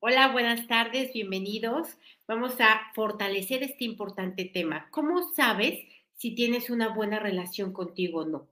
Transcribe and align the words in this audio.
Hola, 0.00 0.30
buenas 0.30 0.68
tardes, 0.68 1.12
bienvenidos. 1.12 1.88
Vamos 2.28 2.60
a 2.60 2.92
fortalecer 2.94 3.64
este 3.64 3.84
importante 3.84 4.44
tema. 4.44 4.88
¿Cómo 4.92 5.34
sabes 5.34 5.80
si 6.14 6.36
tienes 6.36 6.70
una 6.70 6.94
buena 6.94 7.18
relación 7.18 7.72
contigo 7.72 8.20
o 8.20 8.24
no? 8.24 8.48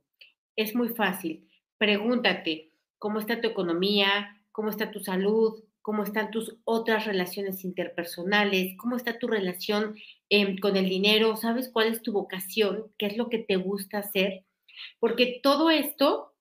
Es 0.57 0.75
muy 0.75 0.89
fácil. 0.89 1.49
Pregúntate, 1.79 2.73
¿cómo 2.99 3.21
está 3.21 3.41
tu 3.41 3.47
economía? 3.47 4.43
¿Cómo 4.51 4.71
está 4.71 4.91
tu 4.91 4.99
salud? 4.99 5.63
¿Cómo 5.83 6.03
están 6.03 6.33
tus 6.33 6.57
otras 6.65 7.07
relaciones 7.07 7.65
interpersonales? 7.65 8.77
¿Cómo 8.77 8.97
está 8.97 9.17
tu 9.21 9.29
relación 9.29 9.95
eh, 10.31 10.59
con 10.59 10.77
el 10.77 10.89
dinero? 10.89 11.37
¿Sabes 11.37 11.71
cuál 11.73 11.93
es 11.93 12.03
tu 12.03 12.11
vocación? 12.11 12.91
¿Qué 12.99 13.07
es 13.07 13.17
lo 13.17 13.29
que 13.29 13.39
te 13.39 13.55
gusta 13.55 13.99
hacer? 13.99 14.45
Porque 14.99 15.39
todo 15.45 15.71
esto 15.71 16.35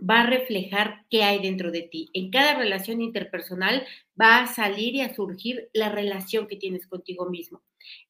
va 0.00 0.22
a 0.22 0.26
reflejar 0.26 1.04
qué 1.10 1.24
hay 1.24 1.40
dentro 1.40 1.70
de 1.70 1.82
ti. 1.82 2.08
En 2.12 2.30
cada 2.30 2.54
relación 2.54 3.02
interpersonal 3.02 3.86
va 4.20 4.38
a 4.38 4.46
salir 4.46 4.94
y 4.94 5.02
a 5.02 5.14
surgir 5.14 5.68
la 5.72 5.90
relación 5.90 6.46
que 6.46 6.56
tienes 6.56 6.86
contigo 6.86 7.28
mismo. 7.28 7.62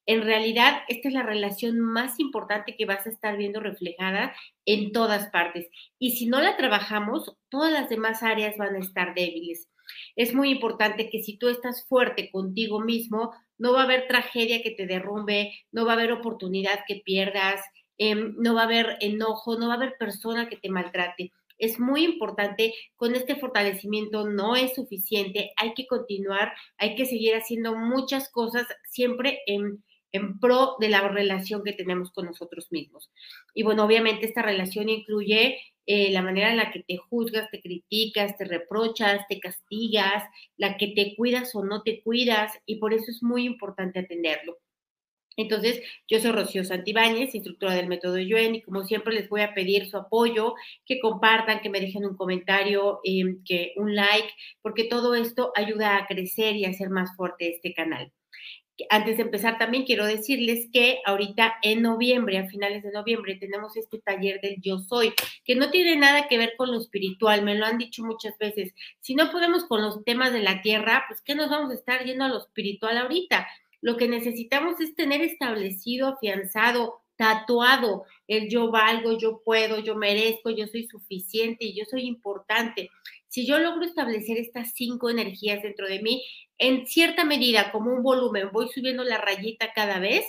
En 0.05 0.21
realidad, 0.21 0.81
esta 0.87 1.07
es 1.07 1.13
la 1.13 1.23
relación 1.23 1.79
más 1.79 2.19
importante 2.19 2.75
que 2.77 2.85
vas 2.85 3.05
a 3.05 3.09
estar 3.09 3.37
viendo 3.37 3.59
reflejada 3.59 4.33
en 4.65 4.91
todas 4.91 5.29
partes. 5.29 5.69
Y 5.99 6.11
si 6.11 6.27
no 6.27 6.41
la 6.41 6.57
trabajamos, 6.57 7.35
todas 7.49 7.71
las 7.71 7.89
demás 7.89 8.23
áreas 8.23 8.57
van 8.57 8.75
a 8.75 8.79
estar 8.79 9.13
débiles. 9.13 9.69
Es 10.15 10.33
muy 10.33 10.49
importante 10.49 11.09
que 11.09 11.21
si 11.21 11.37
tú 11.37 11.49
estás 11.49 11.85
fuerte 11.87 12.29
contigo 12.31 12.79
mismo, 12.79 13.33
no 13.57 13.73
va 13.73 13.81
a 13.81 13.83
haber 13.85 14.07
tragedia 14.07 14.61
que 14.61 14.71
te 14.71 14.87
derrumbe, 14.87 15.53
no 15.71 15.85
va 15.85 15.93
a 15.93 15.95
haber 15.95 16.11
oportunidad 16.11 16.81
que 16.87 17.01
pierdas, 17.03 17.61
eh, 17.97 18.15
no 18.15 18.55
va 18.55 18.61
a 18.61 18.65
haber 18.65 18.97
enojo, 19.01 19.57
no 19.57 19.67
va 19.67 19.73
a 19.73 19.77
haber 19.77 19.95
persona 19.99 20.49
que 20.49 20.57
te 20.57 20.69
maltrate 20.69 21.31
es 21.61 21.79
muy 21.79 22.03
importante. 22.03 22.73
Con 22.97 23.15
este 23.15 23.35
fortalecimiento 23.35 24.27
no 24.27 24.55
es 24.57 24.75
suficiente, 24.75 25.53
hay 25.55 25.73
que 25.73 25.87
continuar, 25.87 26.51
hay 26.77 26.95
que 26.95 27.05
seguir 27.05 27.35
haciendo 27.35 27.77
muchas 27.77 28.29
cosas 28.29 28.67
siempre 28.89 29.39
en, 29.45 29.81
pro 30.41 30.75
de 30.79 30.89
la 30.89 31.07
relación 31.07 31.63
que 31.63 31.71
tenemos 31.71 32.11
con 32.11 32.25
nosotros 32.25 32.67
mismos. 32.71 33.09
Y 33.53 33.63
bueno, 33.63 33.85
obviamente 33.85 34.25
esta 34.25 34.41
relación 34.41 34.89
incluye 34.89 35.57
eh, 35.85 36.11
la 36.11 36.21
manera 36.21 36.51
en 36.51 36.57
la 36.57 36.71
que 36.71 36.83
te 36.83 36.97
juzgas, 36.97 37.49
te 37.49 37.61
criticas, 37.61 38.35
te 38.37 38.43
reprochas, 38.43 39.25
te 39.29 39.39
castigas, 39.39 40.23
la 40.57 40.75
que 40.75 40.87
te 40.87 41.15
cuidas 41.15 41.55
o 41.55 41.63
no 41.63 41.83
te 41.83 42.01
cuidas, 42.03 42.51
y 42.65 42.75
por 42.75 42.93
eso 42.93 43.05
es 43.09 43.23
muy 43.23 43.45
importante 43.45 43.99
atenderlo. 43.99 44.57
Entonces, 45.37 45.81
yo 46.07 46.19
soy 46.19 46.31
Rocío 46.31 46.63
Santibáñez, 46.65 47.33
instructora 47.33 47.75
del 47.75 47.87
método 47.87 48.19
Yuen, 48.19 48.55
y 48.55 48.61
como 48.61 48.83
siempre 48.83 49.13
les 49.13 49.29
voy 49.29 49.41
a 49.41 49.53
pedir 49.53 49.89
su 49.89 49.97
apoyo, 49.97 50.55
que 50.85 50.99
compartan, 50.99 51.61
que 51.61 51.69
me 51.69 51.79
dejen 51.79 52.05
un 52.05 52.17
comentario, 52.17 52.99
eh, 53.03 53.37
que 53.45 53.73
un 53.77 53.95
like, 53.95 54.29
porque 54.61 54.85
todo 54.85 55.15
esto 55.15 55.51
ayuda 55.55 55.97
a 55.97 56.05
crecer 56.05 56.55
y 56.57 56.65
a 56.65 56.69
hacer 56.69 56.89
más 56.89 57.15
fuerte 57.15 57.49
este 57.49 57.73
canal. 57.73 58.11
Antes 58.89 59.17
de 59.17 59.23
empezar, 59.23 59.57
también 59.57 59.85
quiero 59.85 60.05
decirles 60.05 60.67
que 60.73 61.01
ahorita 61.05 61.55
en 61.61 61.81
noviembre, 61.81 62.37
a 62.39 62.47
finales 62.47 62.83
de 62.83 62.91
noviembre, 62.91 63.35
tenemos 63.35 63.77
este 63.77 63.99
taller 63.99 64.41
del 64.41 64.57
Yo 64.61 64.79
Soy, 64.79 65.13
que 65.45 65.55
no 65.55 65.69
tiene 65.69 65.95
nada 65.97 66.27
que 66.27 66.37
ver 66.37 66.53
con 66.57 66.71
lo 66.71 66.79
espiritual, 66.79 67.43
me 67.43 67.55
lo 67.55 67.65
han 67.65 67.77
dicho 67.77 68.03
muchas 68.03 68.37
veces. 68.39 68.73
Si 68.99 69.13
no 69.13 69.31
podemos 69.31 69.65
con 69.65 69.81
los 69.81 70.03
temas 70.03 70.33
de 70.33 70.41
la 70.41 70.61
tierra, 70.61 71.05
pues 71.07 71.21
¿qué 71.21 71.35
nos 71.35 71.49
vamos 71.49 71.71
a 71.71 71.75
estar 71.75 72.03
yendo 72.05 72.25
a 72.25 72.29
lo 72.29 72.39
espiritual 72.39 72.97
ahorita? 72.97 73.47
Lo 73.81 73.97
que 73.97 74.07
necesitamos 74.07 74.79
es 74.79 74.95
tener 74.95 75.21
establecido, 75.21 76.07
afianzado, 76.07 77.01
tatuado 77.15 78.05
el 78.27 78.49
yo 78.49 78.71
valgo, 78.71 79.17
yo 79.17 79.41
puedo, 79.43 79.79
yo 79.79 79.95
merezco, 79.95 80.49
yo 80.49 80.65
soy 80.67 80.87
suficiente, 80.87 81.73
yo 81.73 81.83
soy 81.85 82.03
importante. 82.03 82.89
Si 83.27 83.45
yo 83.45 83.59
logro 83.59 83.85
establecer 83.85 84.37
estas 84.37 84.73
cinco 84.73 85.09
energías 85.09 85.61
dentro 85.61 85.87
de 85.87 86.01
mí, 86.01 86.23
en 86.57 86.87
cierta 86.87 87.25
medida, 87.25 87.71
como 87.71 87.93
un 87.93 88.03
volumen, 88.03 88.49
voy 88.51 88.69
subiendo 88.69 89.03
la 89.03 89.17
rayita 89.17 89.71
cada 89.73 89.99
vez, 89.99 90.25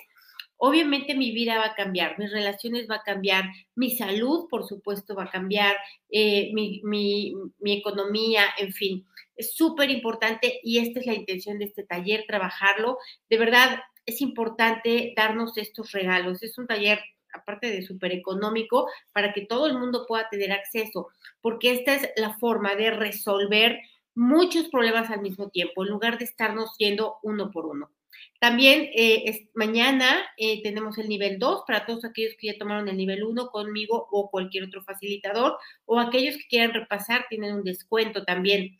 obviamente 0.64 1.16
mi 1.16 1.32
vida 1.32 1.58
va 1.58 1.66
a 1.66 1.74
cambiar, 1.74 2.16
mis 2.20 2.30
relaciones 2.30 2.88
va 2.88 2.96
a 2.96 3.02
cambiar, 3.02 3.46
mi 3.74 3.96
salud, 3.96 4.46
por 4.48 4.64
supuesto, 4.64 5.16
va 5.16 5.24
a 5.24 5.30
cambiar, 5.30 5.74
eh, 6.08 6.52
mi, 6.54 7.34
economía, 7.64 8.44
en 8.56 8.72
fin. 8.72 9.04
Es 9.34 9.56
súper 9.56 9.90
importante 9.90 10.60
y 10.62 10.78
esta 10.78 11.00
es 11.00 11.06
la 11.06 11.14
intención 11.14 11.58
de 11.58 11.64
este 11.64 11.82
taller, 11.82 12.26
trabajarlo. 12.28 12.98
De 13.28 13.38
verdad, 13.38 13.80
es 14.06 14.20
importante 14.20 15.12
darnos 15.16 15.58
estos 15.58 15.90
regalos. 15.90 16.44
Es 16.44 16.56
un 16.58 16.68
taller 16.68 17.00
aparte 17.34 17.68
de 17.68 17.82
súper 17.82 18.12
económico, 18.12 18.86
para 19.12 19.32
que 19.32 19.46
todo 19.46 19.66
el 19.66 19.76
mundo 19.76 20.04
pueda 20.06 20.28
tener 20.28 20.52
acceso, 20.52 21.08
porque 21.40 21.72
esta 21.72 21.94
es 21.94 22.10
la 22.16 22.38
forma 22.38 22.76
de 22.76 22.90
resolver 22.90 23.80
muchos 24.14 24.68
problemas 24.68 25.10
al 25.10 25.22
mismo 25.22 25.48
tiempo, 25.48 25.82
en 25.82 25.88
lugar 25.88 26.18
de 26.18 26.26
estarnos 26.26 26.76
yendo 26.76 27.16
uno 27.22 27.50
por 27.50 27.66
uno. 27.66 27.90
También 28.42 28.90
eh, 28.96 29.48
mañana 29.54 30.20
eh, 30.36 30.64
tenemos 30.64 30.98
el 30.98 31.08
nivel 31.08 31.38
2 31.38 31.62
para 31.64 31.86
todos 31.86 32.04
aquellos 32.04 32.34
que 32.36 32.48
ya 32.48 32.58
tomaron 32.58 32.88
el 32.88 32.96
nivel 32.96 33.22
1 33.22 33.50
conmigo 33.50 34.08
o 34.10 34.32
cualquier 34.32 34.64
otro 34.64 34.82
facilitador 34.82 35.56
o 35.84 36.00
aquellos 36.00 36.36
que 36.36 36.48
quieran 36.50 36.74
repasar 36.74 37.26
tienen 37.28 37.54
un 37.54 37.62
descuento 37.62 38.24
también. 38.24 38.76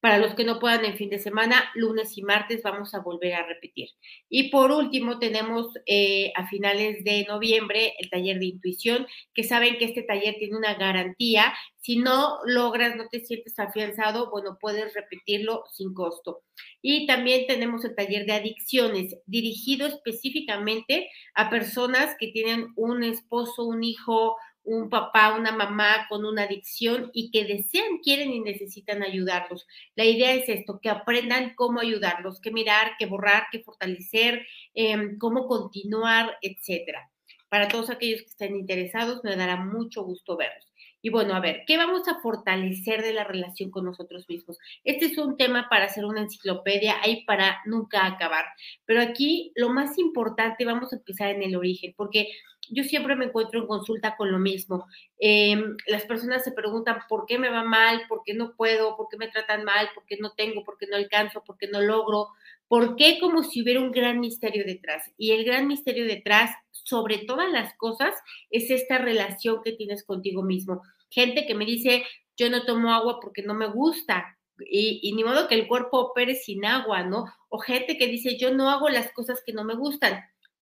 Para 0.00 0.18
los 0.18 0.34
que 0.34 0.44
no 0.44 0.58
puedan 0.58 0.84
en 0.84 0.96
fin 0.96 1.10
de 1.10 1.18
semana, 1.18 1.70
lunes 1.74 2.16
y 2.16 2.22
martes 2.22 2.62
vamos 2.62 2.94
a 2.94 3.00
volver 3.00 3.34
a 3.34 3.46
repetir. 3.46 3.88
Y 4.28 4.50
por 4.50 4.70
último, 4.70 5.18
tenemos 5.18 5.68
eh, 5.86 6.32
a 6.36 6.46
finales 6.48 7.04
de 7.04 7.24
noviembre 7.26 7.94
el 7.98 8.10
taller 8.10 8.38
de 8.38 8.46
intuición, 8.46 9.06
que 9.34 9.44
saben 9.44 9.78
que 9.78 9.86
este 9.86 10.02
taller 10.02 10.36
tiene 10.38 10.56
una 10.56 10.74
garantía. 10.74 11.52
Si 11.80 11.96
no 11.96 12.38
logras, 12.44 12.96
no 12.96 13.08
te 13.08 13.20
sientes 13.20 13.58
afianzado, 13.58 14.30
bueno, 14.30 14.58
puedes 14.60 14.94
repetirlo 14.94 15.64
sin 15.72 15.94
costo. 15.94 16.42
Y 16.82 17.06
también 17.06 17.46
tenemos 17.46 17.84
el 17.84 17.94
taller 17.94 18.26
de 18.26 18.32
adicciones, 18.32 19.16
dirigido 19.26 19.86
específicamente 19.86 21.10
a 21.34 21.50
personas 21.50 22.16
que 22.18 22.28
tienen 22.28 22.68
un 22.76 23.02
esposo, 23.02 23.64
un 23.64 23.84
hijo, 23.84 24.36
un 24.68 24.90
papá, 24.90 25.34
una 25.34 25.52
mamá 25.52 26.06
con 26.08 26.24
una 26.26 26.42
adicción 26.42 27.10
y 27.14 27.30
que 27.30 27.44
desean, 27.44 27.98
quieren 28.02 28.32
y 28.32 28.40
necesitan 28.40 29.02
ayudarlos. 29.02 29.66
La 29.96 30.04
idea 30.04 30.34
es 30.34 30.48
esto, 30.48 30.78
que 30.80 30.90
aprendan 30.90 31.54
cómo 31.54 31.80
ayudarlos, 31.80 32.40
qué 32.40 32.50
mirar, 32.50 32.92
qué 32.98 33.06
borrar, 33.06 33.46
qué 33.50 33.60
fortalecer, 33.60 34.46
em, 34.74 35.18
cómo 35.18 35.46
continuar, 35.46 36.36
etcétera. 36.42 37.10
Para 37.48 37.68
todos 37.68 37.88
aquellos 37.88 38.20
que 38.20 38.28
estén 38.28 38.56
interesados, 38.56 39.24
me 39.24 39.36
dará 39.36 39.56
mucho 39.56 40.04
gusto 40.04 40.36
verlos. 40.36 40.66
Y 41.00 41.10
bueno, 41.10 41.34
a 41.34 41.40
ver, 41.40 41.62
¿qué 41.66 41.76
vamos 41.76 42.06
a 42.08 42.20
fortalecer 42.20 43.02
de 43.02 43.12
la 43.14 43.24
relación 43.24 43.70
con 43.70 43.84
nosotros 43.84 44.28
mismos? 44.28 44.58
Este 44.84 45.06
es 45.06 45.16
un 45.16 45.36
tema 45.36 45.68
para 45.70 45.84
hacer 45.84 46.04
una 46.04 46.22
enciclopedia, 46.22 46.96
ahí 47.02 47.24
para 47.24 47.60
nunca 47.66 48.04
acabar. 48.04 48.44
Pero 48.84 49.00
aquí 49.00 49.52
lo 49.54 49.70
más 49.70 49.96
importante, 49.96 50.64
vamos 50.64 50.92
a 50.92 50.96
empezar 50.96 51.30
en 51.30 51.42
el 51.42 51.56
origen, 51.56 51.94
porque 51.96 52.28
yo 52.70 52.84
siempre 52.84 53.16
me 53.16 53.26
encuentro 53.26 53.60
en 53.60 53.66
consulta 53.66 54.16
con 54.16 54.30
lo 54.30 54.38
mismo. 54.38 54.86
Em, 55.18 55.76
las 55.86 56.04
personas 56.04 56.44
se 56.44 56.52
preguntan 56.52 56.98
por 57.08 57.26
qué 57.26 57.38
me 57.38 57.50
va 57.50 57.64
mal, 57.64 58.02
por 58.08 58.22
qué 58.24 58.34
no 58.34 58.54
puedo, 58.56 58.96
por 58.96 59.08
qué 59.08 59.16
me 59.16 59.28
tratan 59.28 59.64
mal, 59.64 59.88
por 59.94 60.04
qué 60.06 60.16
no 60.18 60.32
tengo, 60.32 60.64
por 60.64 60.78
qué 60.78 60.86
no 60.86 60.96
alcanzo, 60.96 61.42
por 61.44 61.56
qué 61.58 61.68
no 61.68 61.80
logro, 61.80 62.28
por 62.68 62.96
qué 62.96 63.18
como 63.20 63.42
si 63.42 63.62
hubiera 63.62 63.80
un 63.80 63.92
gran 63.92 64.20
misterio 64.20 64.64
detrás. 64.64 65.10
Y 65.16 65.32
el 65.32 65.44
gran 65.44 65.66
misterio 65.66 66.04
detrás, 66.04 66.50
sobre 66.70 67.18
todas 67.18 67.50
las 67.50 67.74
cosas, 67.76 68.14
es 68.50 68.70
esta 68.70 68.98
relación 68.98 69.62
que 69.62 69.72
tienes 69.72 70.04
contigo 70.04 70.42
mismo. 70.42 70.82
Gente 71.10 71.46
que 71.46 71.54
me 71.54 71.64
dice, 71.64 72.04
yo 72.36 72.50
no 72.50 72.64
tomo 72.64 72.92
agua 72.92 73.18
porque 73.20 73.42
no 73.42 73.54
me 73.54 73.66
gusta, 73.66 74.38
y, 74.60 75.00
y, 75.02 75.12
ni 75.12 75.22
modo 75.22 75.46
que 75.46 75.54
el 75.54 75.68
cuerpo 75.68 76.00
opere 76.00 76.34
sin 76.34 76.64
agua, 76.64 77.04
¿no? 77.04 77.26
O 77.48 77.58
gente 77.58 77.96
que 77.96 78.08
dice, 78.08 78.36
yo 78.36 78.52
no 78.52 78.70
hago 78.70 78.88
las 78.88 79.12
cosas 79.12 79.40
que 79.46 79.52
no 79.52 79.62
me 79.62 79.76
gustan. 79.76 80.20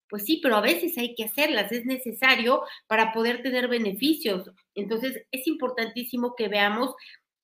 Pues 0.09 0.25
sí, 0.25 0.39
pero 0.41 0.55
a 0.55 0.61
veces 0.61 0.97
hay 0.97 1.13
que 1.15 1.25
hacerlas, 1.25 1.71
es 1.71 1.85
necesario 1.85 2.63
para 2.87 3.13
poder 3.13 3.43
tener 3.43 3.67
beneficios. 3.67 4.49
Entonces, 4.75 5.23
es 5.31 5.45
importantísimo 5.47 6.33
que 6.35 6.47
veamos 6.47 6.95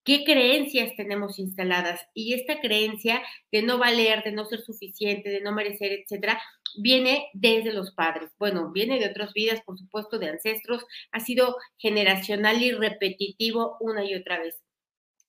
qué 0.03 0.23
creencias 0.25 0.95
tenemos 0.97 1.39
instaladas 1.39 2.01
y 2.15 2.33
esta 2.33 2.61
creencia 2.61 3.21
de 3.51 3.63
no 3.63 3.77
valer, 3.79 4.23
de 4.23 4.31
no 4.33 4.45
ser 4.45 4.61
suficiente, 4.61 5.29
de 5.29 5.41
no 5.41 5.51
merecer, 5.53 5.91
etcétera, 5.93 6.41
viene 6.81 7.29
desde 7.33 7.73
los 7.73 7.91
padres. 7.93 8.31
Bueno, 8.39 8.71
viene 8.71 8.99
de 8.99 9.09
otras 9.09 9.33
vidas, 9.33 9.61
por 9.65 9.77
supuesto, 9.79 10.19
de 10.19 10.29
ancestros, 10.29 10.85
ha 11.11 11.19
sido 11.19 11.57
generacional 11.77 12.61
y 12.63 12.71
repetitivo 12.71 13.77
una 13.79 14.03
y 14.05 14.15
otra 14.15 14.39
vez. 14.39 14.64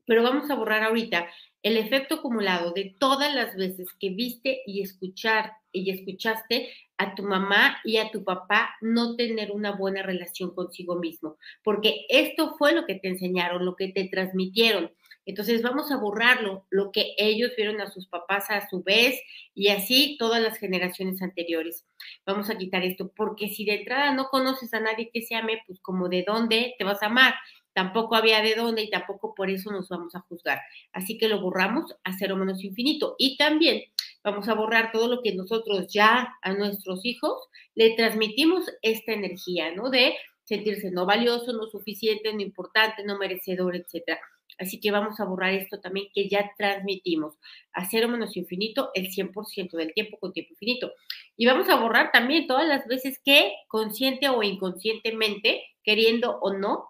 Pero 0.07 0.23
vamos 0.23 0.51
a 0.51 0.55
borrar 0.55 0.83
ahorita 0.83 1.29
el 1.63 1.77
efecto 1.77 2.17
acumulado 2.17 2.73
de 2.73 2.95
todas 2.99 3.35
las 3.35 3.57
veces 3.57 3.89
que 3.99 4.11
viste 4.11 4.63
y 4.67 4.83
escuchar 4.83 5.53
y 5.73 5.91
escuchaste 5.91 6.73
a 6.97 7.15
tu 7.15 7.23
mamá 7.23 7.79
y 7.85 7.99
a 7.99 8.11
tu 8.11 8.25
papá 8.25 8.77
no 8.81 9.17
tener 9.17 9.51
una 9.51 9.73
buena 9.73 10.03
relación 10.03 10.55
consigo 10.55 10.97
mismo, 10.97 11.37
porque 11.63 12.07
esto 12.09 12.55
fue 12.57 12.73
lo 12.73 12.87
que 12.87 12.95
te 12.95 13.09
enseñaron, 13.09 13.65
lo 13.65 13.77
que 13.77 13.89
te 13.89 14.09
transmitieron. 14.09 14.93
Entonces 15.27 15.61
vamos 15.61 15.91
a 15.91 15.97
borrarlo, 15.97 16.67
lo 16.71 16.93
que 16.93 17.15
ellos 17.19 17.51
vieron 17.57 17.81
a 17.81 17.91
sus 17.91 18.07
papás 18.07 18.49
a 18.49 18.69
su 18.69 18.85
vez 18.85 19.21
y 19.55 19.69
así 19.69 20.17
todas 20.19 20.41
las 20.41 20.57
generaciones 20.59 21.21
anteriores. 21.21 21.85
Vamos 22.25 22.49
a 22.49 22.57
quitar 22.57 22.85
esto, 22.85 23.13
porque 23.15 23.49
si 23.49 23.65
de 23.65 23.75
entrada 23.75 24.15
no 24.15 24.29
conoces 24.29 24.73
a 24.73 24.81
nadie 24.81 25.11
que 25.13 25.23
se 25.23 25.35
ame, 25.35 25.63
pues 25.67 25.81
como 25.81 26.09
de 26.09 26.25
dónde 26.25 26.77
te 26.79 26.85
vas 26.85 27.03
a 27.03 27.07
amar. 27.07 27.35
Tampoco 27.77 28.17
había 28.17 28.41
de 28.41 28.55
dónde 28.55 28.85
y 28.85 28.89
tampoco 28.89 29.35
por 29.35 29.51
eso 29.51 29.71
nos 29.71 29.91
vamos 29.91 30.15
a 30.15 30.21
juzgar. 30.21 30.63
Así 30.95 31.19
que 31.19 31.29
lo 31.29 31.43
borramos 31.43 31.95
a 32.05 32.15
cero 32.15 32.35
menos 32.35 32.65
infinito. 32.65 33.17
Y 33.19 33.37
también 33.37 33.83
vamos 34.25 34.49
a 34.49 34.55
borrar 34.55 34.93
todo 34.93 35.09
lo 35.09 35.21
que 35.21 35.35
nosotros 35.35 35.87
ya 35.93 36.35
a 36.41 36.55
nuestros 36.55 37.05
hijos 37.05 37.35
le 37.75 37.95
transmitimos 37.95 38.65
esta 38.81 39.13
energía, 39.13 39.75
¿no? 39.75 39.91
De 39.91 40.15
sentirse 40.45 40.91
no 40.91 41.05
valioso, 41.05 41.53
no 41.53 41.67
suficiente, 41.67 42.33
no 42.33 42.41
importante, 42.41 43.05
no 43.05 43.19
merecedor, 43.19 43.77
etcétera. 43.77 44.21
Así 44.57 44.81
que 44.81 44.91
vamos 44.91 45.21
a 45.21 45.27
borrar 45.27 45.53
esto 45.53 45.79
también 45.79 46.07
que 46.15 46.31
ya 46.31 46.53
transmitimos 46.57 47.35
a 47.75 47.85
cero 47.85 48.09
menos 48.09 48.39
infinito 48.39 48.89
el 48.95 49.09
100% 49.11 49.73
del 49.73 49.93
tiempo 49.93 50.17
con 50.19 50.33
tiempo 50.33 50.55
infinito. 50.55 50.93
Y 51.37 51.45
vamos 51.45 51.69
a 51.69 51.77
borrar 51.77 52.11
también 52.11 52.47
todas 52.47 52.67
las 52.67 52.87
veces 52.87 53.21
que 53.23 53.53
consciente 53.69 54.31
o 54.31 54.43
inconscientemente, 54.43 55.63
queriendo 55.85 56.39
o 56.41 56.55
no, 56.55 56.89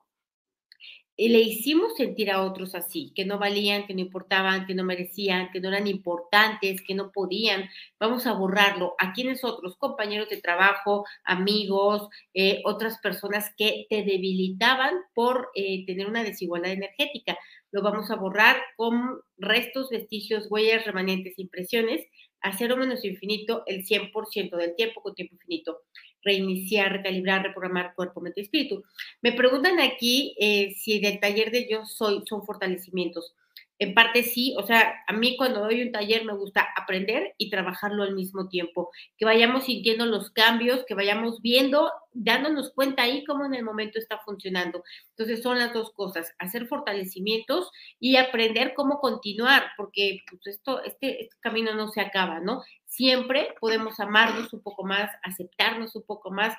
y 1.17 1.31
le 1.31 1.41
hicimos 1.41 1.97
sentir 1.97 2.31
a 2.31 2.43
otros 2.43 2.75
así, 2.75 3.13
que 3.15 3.25
no 3.25 3.39
valían, 3.39 3.87
que 3.87 3.95
no 3.95 4.01
importaban, 4.01 4.67
que 4.67 4.75
no 4.75 4.85
merecían, 4.85 5.51
que 5.51 5.61
no 5.61 5.69
eran 5.69 5.87
importantes, 5.87 6.83
que 6.83 6.95
no 6.95 7.11
podían. 7.11 7.71
Vamos 7.99 8.27
a 8.27 8.35
borrarlo. 8.35 8.95
¿A 8.99 9.13
quiénes 9.15 9.43
otros? 9.43 9.77
Compañeros 9.79 10.29
de 10.29 10.41
trabajo, 10.41 11.07
amigos, 11.25 12.09
eh, 12.35 12.61
otras 12.65 12.99
personas 12.99 13.53
que 13.57 13.87
te 13.89 14.03
debilitaban 14.05 14.95
por 15.15 15.49
eh, 15.55 15.87
tener 15.87 16.07
una 16.07 16.23
desigualdad 16.23 16.73
energética. 16.73 17.39
Lo 17.71 17.83
vamos 17.83 18.11
a 18.11 18.17
borrar 18.17 18.57
con 18.77 19.21
restos, 19.39 19.89
vestigios, 19.91 20.47
huellas, 20.51 20.85
remanentes, 20.85 21.39
impresiones, 21.39 22.05
a 22.43 22.53
cero 22.53 22.77
menos 22.77 23.05
infinito 23.05 23.63
el 23.67 23.85
100% 23.85 24.57
del 24.57 24.77
tiempo 24.77 25.03
con 25.03 25.15
tiempo 25.15 25.35
infinito 25.35 25.81
reiniciar, 26.23 26.93
recalibrar, 26.93 27.43
reprogramar 27.43 27.95
cuerpo, 27.95 28.21
mente 28.21 28.41
y 28.41 28.45
espíritu. 28.45 28.85
Me 29.23 29.33
preguntan 29.33 29.81
aquí 29.81 30.35
eh, 30.39 30.75
si 30.77 30.99
del 31.01 31.21
taller 31.21 31.51
de 31.51 31.69
yo 31.69 31.85
soy 31.85 32.23
son 32.27 32.45
fortalecimientos. 32.45 33.35
En 33.79 33.93
parte 33.93 34.23
sí, 34.23 34.55
o 34.59 34.67
sea, 34.67 35.05
a 35.07 35.13
mí 35.13 35.37
cuando 35.37 35.61
doy 35.61 35.83
un 35.83 35.93
taller 35.93 36.25
me 36.25 36.35
gusta 36.35 36.67
aprender 36.77 37.35
y 37.37 37.51
trabajarlo 37.51 38.05
al 38.05 38.15
mismo 38.15 38.49
tiempo, 38.49 38.91
que 39.19 39.27
vayamos 39.27 39.65
sintiendo 39.65 40.07
los 40.07 40.31
cambios, 40.31 40.85
que 40.87 40.95
vayamos 40.95 41.43
viendo, 41.43 41.93
dándonos 42.13 42.73
cuenta 42.73 43.03
ahí 43.03 43.23
cómo 43.25 43.45
en 43.45 43.55
el 43.55 43.65
momento 43.65 43.99
está 43.99 44.19
funcionando. 44.21 44.83
Entonces 45.11 45.43
son 45.43 45.59
las 45.59 45.75
dos 45.75 45.93
cosas, 45.93 46.35
hacer 46.39 46.67
fortalecimientos 46.69 47.71
y 48.01 48.17
aprender 48.17 48.73
cómo 48.75 48.99
continuar, 48.99 49.65
porque 49.77 50.21
pues, 50.31 50.47
esto, 50.47 50.83
este, 50.83 51.25
este 51.25 51.37
camino 51.41 51.75
no 51.75 51.89
se 51.89 52.01
acaba, 52.01 52.41
¿no? 52.41 52.63
Siempre 52.87 53.55
podemos 53.61 54.01
amarnos 54.01 54.55
un 54.55 54.63
poco 54.63 54.85
más, 54.85 55.11
aceptarnos 55.23 55.95
un 55.97 56.05
poco 56.05 56.31
más. 56.31 56.57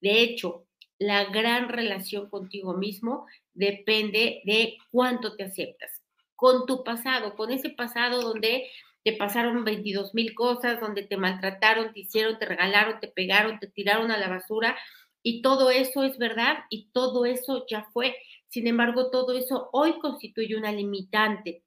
De 0.00 0.20
hecho, 0.20 0.66
la 0.98 1.26
gran 1.26 1.68
relación 1.68 2.28
contigo 2.28 2.74
mismo 2.74 3.26
depende 3.54 4.42
de 4.44 4.76
cuánto 4.90 5.36
te 5.36 5.44
aceptas 5.44 5.99
con 6.40 6.64
tu 6.64 6.82
pasado, 6.82 7.36
con 7.36 7.50
ese 7.50 7.68
pasado 7.68 8.22
donde 8.22 8.70
te 9.04 9.12
pasaron 9.12 9.62
22 9.62 10.14
mil 10.14 10.34
cosas, 10.34 10.80
donde 10.80 11.02
te 11.02 11.18
maltrataron, 11.18 11.92
te 11.92 12.00
hicieron, 12.00 12.38
te 12.38 12.46
regalaron, 12.46 12.98
te 12.98 13.08
pegaron, 13.08 13.58
te 13.60 13.66
tiraron 13.66 14.10
a 14.10 14.16
la 14.18 14.28
basura. 14.28 14.76
Y 15.22 15.42
todo 15.42 15.70
eso 15.70 16.02
es 16.02 16.16
verdad 16.16 16.60
y 16.70 16.88
todo 16.92 17.26
eso 17.26 17.66
ya 17.68 17.86
fue. 17.92 18.16
Sin 18.48 18.66
embargo, 18.66 19.10
todo 19.10 19.36
eso 19.36 19.68
hoy 19.72 19.98
constituye 20.00 20.56
una 20.56 20.72
limitante 20.72 21.62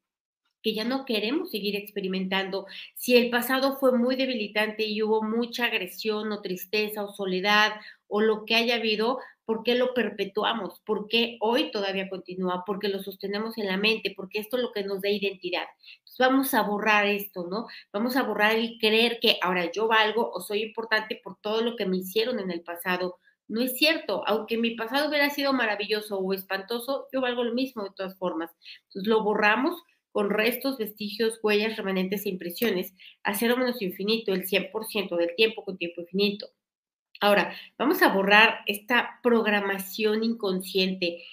que 0.64 0.74
ya 0.74 0.86
no 0.86 1.06
queremos 1.06 1.52
seguir 1.52 1.76
experimentando. 1.76 2.66
Si 2.96 3.16
el 3.16 3.30
pasado 3.30 3.78
fue 3.78 3.96
muy 3.96 4.16
debilitante 4.16 4.86
y 4.86 5.04
hubo 5.04 5.22
mucha 5.22 5.66
agresión 5.66 6.32
o 6.32 6.42
tristeza 6.42 7.04
o 7.04 7.14
soledad 7.14 7.74
o 8.08 8.22
lo 8.22 8.46
que 8.46 8.56
haya 8.56 8.76
habido, 8.76 9.20
¿por 9.46 9.64
qué 9.64 9.76
lo 9.76 9.94
perpetuamos? 9.94 10.80
¿Por 10.86 11.08
qué 11.08 11.38
hoy 11.42 11.72
todavía 11.72 12.10
continúa? 12.10 12.64
Porque 12.66 12.90
lo 12.90 13.02
sostenemos 13.02 13.58
en 13.58 13.68
la 13.68 13.78
mente, 13.78 14.14
porque 14.16 14.40
esto 14.40 14.58
es 14.58 14.64
lo 14.64 14.72
que 14.72 14.84
nos 14.84 15.02
da 15.02 15.10
identidad. 15.10 15.66
Vamos 16.20 16.54
a 16.54 16.62
borrar 16.62 17.08
esto, 17.08 17.48
¿no? 17.48 17.68
Vamos 17.92 18.16
a 18.16 18.24
borrar 18.24 18.56
el 18.56 18.78
creer 18.80 19.20
que 19.20 19.38
ahora 19.42 19.72
yo 19.72 19.88
valgo 19.88 20.30
o 20.32 20.42
soy 20.42 20.62
importante 20.64 21.20
por 21.24 21.38
todo 21.42 21.62
lo 21.62 21.76
que 21.76 21.86
me 21.86 21.98
hicieron 21.98 22.40
en 22.40 22.52
el 22.52 22.62
pasado. 22.62 23.18
No 23.48 23.62
es 23.62 23.76
cierto, 23.78 24.24
aunque 24.28 24.58
mi 24.58 24.76
pasado 24.76 25.10
hubiera 25.10 25.30
sido 25.30 25.54
maravilloso 25.54 26.20
o 26.20 26.34
espantoso, 26.34 27.08
yo 27.12 27.22
valgo 27.22 27.44
lo 27.44 27.54
mismo 27.54 27.84
de 27.84 27.92
todas 27.96 28.18
formas. 28.18 28.52
Entonces 28.88 29.08
lo 29.08 29.24
borramos 29.24 29.82
con 30.12 30.30
restos, 30.30 30.78
vestigios, 30.78 31.40
huellas, 31.42 31.76
remanentes 31.76 32.26
e 32.26 32.30
impresiones, 32.30 32.94
a 33.24 33.34
cero 33.34 33.58
menos 33.58 33.82
infinito, 33.82 34.32
el 34.34 34.46
100% 34.46 35.18
del 35.18 35.36
tiempo 35.36 35.66
con 35.66 35.78
tiempo 35.78 36.02
infinito. 36.02 36.48
Ahora, 37.24 37.56
vamos 37.78 38.02
a 38.02 38.10
borrar 38.10 38.66
esta 38.66 39.22
programación 39.24 40.26
inconsciente, 40.26 41.24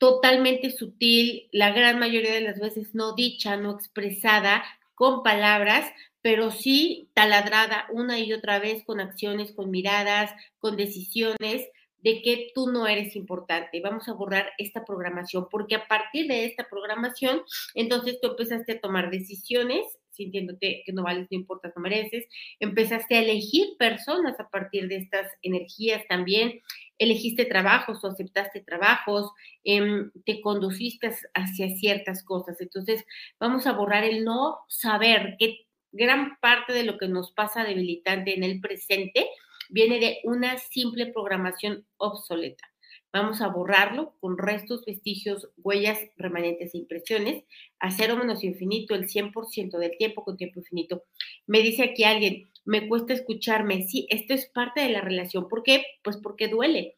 totalmente 0.00 0.70
sutil, 0.70 1.50
la 1.52 1.70
gran 1.70 1.98
mayoría 1.98 2.32
de 2.32 2.40
las 2.40 2.58
veces 2.58 2.94
no 2.94 3.12
dicha, 3.14 3.58
no 3.58 3.72
expresada 3.72 4.64
con 4.94 5.22
palabras, 5.22 5.86
pero 6.22 6.50
sí 6.50 7.10
taladrada 7.12 7.84
una 7.92 8.18
y 8.18 8.32
otra 8.32 8.58
vez 8.58 8.84
con 8.86 9.00
acciones, 9.00 9.52
con 9.52 9.70
miradas, 9.70 10.30
con 10.60 10.78
decisiones 10.78 11.68
de 11.98 12.22
que 12.22 12.50
tú 12.54 12.72
no 12.72 12.86
eres 12.86 13.14
importante. 13.14 13.82
Vamos 13.82 14.08
a 14.08 14.14
borrar 14.14 14.50
esta 14.56 14.82
programación, 14.86 15.48
porque 15.50 15.74
a 15.74 15.86
partir 15.86 16.26
de 16.26 16.46
esta 16.46 16.66
programación, 16.70 17.42
entonces 17.74 18.18
tú 18.18 18.28
empezaste 18.28 18.72
a 18.72 18.80
tomar 18.80 19.10
decisiones 19.10 19.84
sintiéndote 20.14 20.82
que 20.84 20.92
no 20.92 21.02
vales, 21.02 21.28
no 21.30 21.36
importas, 21.36 21.72
no 21.76 21.82
mereces. 21.82 22.26
Empezaste 22.60 23.16
a 23.16 23.20
elegir 23.20 23.76
personas 23.78 24.38
a 24.40 24.48
partir 24.48 24.88
de 24.88 24.96
estas 24.96 25.30
energías 25.42 26.02
también. 26.08 26.60
Elegiste 26.98 27.44
trabajos 27.44 28.02
o 28.02 28.08
aceptaste 28.08 28.60
trabajos, 28.60 29.30
em, 29.64 30.10
te 30.24 30.40
conduciste 30.40 31.10
hacia 31.34 31.68
ciertas 31.76 32.24
cosas. 32.24 32.60
Entonces, 32.60 33.04
vamos 33.38 33.66
a 33.66 33.72
borrar 33.72 34.04
el 34.04 34.24
no 34.24 34.58
saber 34.68 35.36
que 35.38 35.66
gran 35.92 36.38
parte 36.40 36.72
de 36.72 36.84
lo 36.84 36.98
que 36.98 37.08
nos 37.08 37.32
pasa 37.32 37.64
debilitante 37.64 38.34
en 38.34 38.44
el 38.44 38.60
presente 38.60 39.28
viene 39.70 39.98
de 39.98 40.18
una 40.24 40.58
simple 40.58 41.06
programación 41.06 41.86
obsoleta. 41.96 42.73
Vamos 43.14 43.40
a 43.42 43.46
borrarlo 43.46 44.16
con 44.18 44.36
restos, 44.36 44.84
vestigios, 44.84 45.48
huellas, 45.58 46.00
remanentes 46.16 46.74
e 46.74 46.78
impresiones 46.78 47.44
a 47.78 47.92
cero 47.92 48.16
menos 48.16 48.42
infinito 48.42 48.96
el 48.96 49.08
100% 49.08 49.78
del 49.78 49.96
tiempo 49.96 50.24
con 50.24 50.36
tiempo 50.36 50.58
infinito. 50.58 51.04
Me 51.46 51.60
dice 51.60 51.84
aquí 51.84 52.02
alguien, 52.02 52.50
me 52.64 52.88
cuesta 52.88 53.12
escucharme. 53.12 53.86
Sí, 53.86 54.08
esto 54.10 54.34
es 54.34 54.46
parte 54.46 54.80
de 54.80 54.88
la 54.88 55.00
relación. 55.00 55.46
¿Por 55.46 55.62
qué? 55.62 55.86
Pues 56.02 56.16
porque 56.16 56.48
duele. 56.48 56.96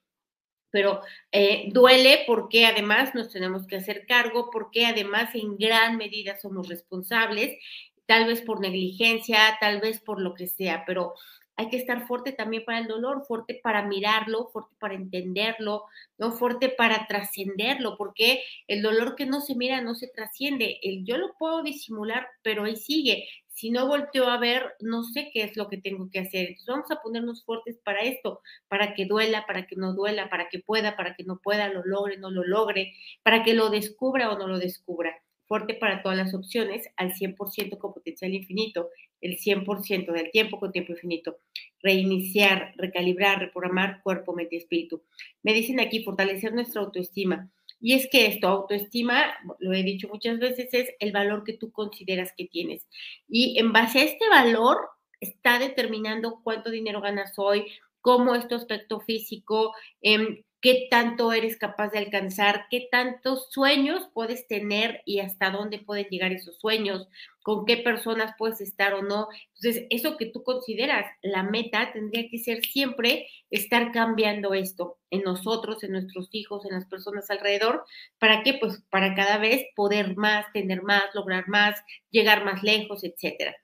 Pero 0.70 1.02
eh, 1.32 1.68
duele 1.74 2.24
porque 2.26 2.64
además 2.64 3.14
nos 3.14 3.30
tenemos 3.30 3.66
que 3.66 3.76
hacer 3.76 4.06
cargo, 4.06 4.48
porque 4.50 4.86
además 4.86 5.34
en 5.34 5.58
gran 5.58 5.98
medida 5.98 6.38
somos 6.40 6.66
responsables, 6.66 7.58
tal 8.06 8.26
vez 8.26 8.42
por 8.42 8.60
negligencia, 8.60 9.38
tal 9.60 9.80
vez 9.80 10.00
por 10.00 10.20
lo 10.20 10.34
que 10.34 10.46
sea, 10.46 10.84
pero 10.86 11.14
hay 11.56 11.70
que 11.70 11.78
estar 11.78 12.06
fuerte 12.06 12.32
también 12.32 12.64
para 12.64 12.78
el 12.78 12.86
dolor, 12.86 13.24
fuerte 13.26 13.58
para 13.62 13.82
mirarlo, 13.86 14.48
fuerte 14.52 14.74
para 14.78 14.94
entenderlo, 14.94 15.84
no 16.18 16.32
fuerte 16.32 16.68
para 16.68 17.06
trascenderlo, 17.06 17.96
porque 17.96 18.42
el 18.68 18.82
dolor 18.82 19.16
que 19.16 19.24
no 19.24 19.40
se 19.40 19.54
mira 19.54 19.80
no 19.80 19.94
se 19.94 20.08
trasciende. 20.08 20.78
El 20.82 21.04
yo 21.06 21.16
lo 21.16 21.34
puedo 21.38 21.62
disimular, 21.62 22.28
pero 22.42 22.64
ahí 22.64 22.76
sigue. 22.76 23.26
Si 23.48 23.70
no 23.70 23.88
volteo 23.88 24.28
a 24.28 24.38
ver, 24.38 24.74
no 24.80 25.02
sé 25.02 25.30
qué 25.32 25.44
es 25.44 25.56
lo 25.56 25.68
que 25.70 25.78
tengo 25.78 26.10
que 26.10 26.18
hacer. 26.18 26.48
Entonces 26.48 26.66
vamos 26.66 26.90
a 26.90 27.00
ponernos 27.00 27.42
fuertes 27.42 27.78
para 27.82 28.00
esto, 28.00 28.42
para 28.68 28.92
que 28.92 29.06
duela, 29.06 29.46
para 29.46 29.66
que 29.66 29.76
no 29.76 29.94
duela, 29.94 30.28
para 30.28 30.50
que 30.50 30.58
pueda, 30.58 30.94
para 30.94 31.14
que 31.14 31.24
no 31.24 31.38
pueda, 31.38 31.68
lo 31.68 31.82
logre, 31.84 32.18
no 32.18 32.30
lo 32.30 32.44
logre, 32.44 32.92
para 33.22 33.42
que 33.44 33.54
lo 33.54 33.70
descubra 33.70 34.30
o 34.30 34.38
no 34.38 34.46
lo 34.46 34.58
descubra 34.58 35.16
fuerte 35.46 35.74
para 35.74 36.02
todas 36.02 36.18
las 36.18 36.34
opciones, 36.34 36.88
al 36.96 37.12
100% 37.12 37.78
con 37.78 37.92
potencial 37.92 38.34
infinito, 38.34 38.90
el 39.20 39.38
100% 39.38 40.12
del 40.12 40.30
tiempo 40.30 40.58
con 40.58 40.72
tiempo 40.72 40.92
infinito. 40.92 41.38
Reiniciar, 41.82 42.72
recalibrar, 42.76 43.40
reprogramar 43.40 44.02
cuerpo, 44.02 44.34
mente 44.34 44.56
y 44.56 44.58
espíritu. 44.58 45.02
Me 45.42 45.52
dicen 45.54 45.80
aquí 45.80 46.02
fortalecer 46.02 46.52
nuestra 46.52 46.82
autoestima. 46.82 47.50
Y 47.80 47.94
es 47.94 48.08
que 48.10 48.26
esto, 48.26 48.48
autoestima, 48.48 49.34
lo 49.58 49.72
he 49.72 49.82
dicho 49.82 50.08
muchas 50.08 50.38
veces, 50.38 50.72
es 50.72 50.90
el 50.98 51.12
valor 51.12 51.44
que 51.44 51.52
tú 51.52 51.70
consideras 51.72 52.32
que 52.36 52.46
tienes. 52.46 52.86
Y 53.28 53.58
en 53.58 53.72
base 53.72 54.00
a 54.00 54.04
este 54.04 54.28
valor 54.28 54.78
está 55.20 55.58
determinando 55.58 56.40
cuánto 56.42 56.70
dinero 56.70 57.00
ganas 57.00 57.34
hoy, 57.36 57.66
cómo 58.00 58.34
es 58.34 58.48
tu 58.48 58.54
aspecto 58.54 59.00
físico, 59.00 59.74
eh, 60.00 60.44
qué 60.60 60.88
tanto 60.90 61.32
eres 61.32 61.56
capaz 61.58 61.90
de 61.90 61.98
alcanzar, 61.98 62.66
qué 62.70 62.88
tantos 62.90 63.48
sueños 63.50 64.08
puedes 64.14 64.46
tener 64.48 65.02
y 65.04 65.20
hasta 65.20 65.50
dónde 65.50 65.78
pueden 65.78 66.06
llegar 66.06 66.32
esos 66.32 66.58
sueños, 66.58 67.06
con 67.42 67.64
qué 67.66 67.76
personas 67.76 68.34
puedes 68.38 68.60
estar 68.60 68.94
o 68.94 69.02
no. 69.02 69.28
Entonces, 69.54 69.86
eso 69.90 70.16
que 70.16 70.26
tú 70.26 70.42
consideras 70.42 71.06
la 71.22 71.42
meta 71.42 71.92
tendría 71.92 72.28
que 72.28 72.38
ser 72.38 72.64
siempre 72.64 73.28
estar 73.50 73.92
cambiando 73.92 74.54
esto 74.54 74.98
en 75.10 75.22
nosotros, 75.22 75.84
en 75.84 75.92
nuestros 75.92 76.28
hijos, 76.32 76.64
en 76.64 76.72
las 76.74 76.86
personas 76.86 77.30
alrededor. 77.30 77.84
¿Para 78.18 78.42
qué? 78.42 78.54
Pues 78.60 78.82
para 78.90 79.14
cada 79.14 79.38
vez 79.38 79.64
poder 79.76 80.16
más, 80.16 80.46
tener 80.52 80.82
más, 80.82 81.04
lograr 81.14 81.48
más, 81.48 81.80
llegar 82.10 82.44
más 82.44 82.62
lejos, 82.62 83.04
etcétera. 83.04 83.54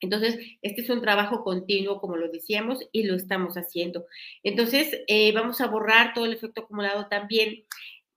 Entonces, 0.00 0.38
este 0.62 0.82
es 0.82 0.90
un 0.90 1.00
trabajo 1.00 1.42
continuo, 1.42 2.00
como 2.00 2.16
lo 2.16 2.28
decíamos, 2.30 2.80
y 2.92 3.04
lo 3.04 3.14
estamos 3.16 3.54
haciendo. 3.56 4.06
Entonces, 4.42 5.02
eh, 5.08 5.32
vamos 5.32 5.60
a 5.60 5.66
borrar 5.68 6.12
todo 6.14 6.26
el 6.26 6.32
efecto 6.34 6.62
acumulado 6.62 7.08
también. 7.08 7.64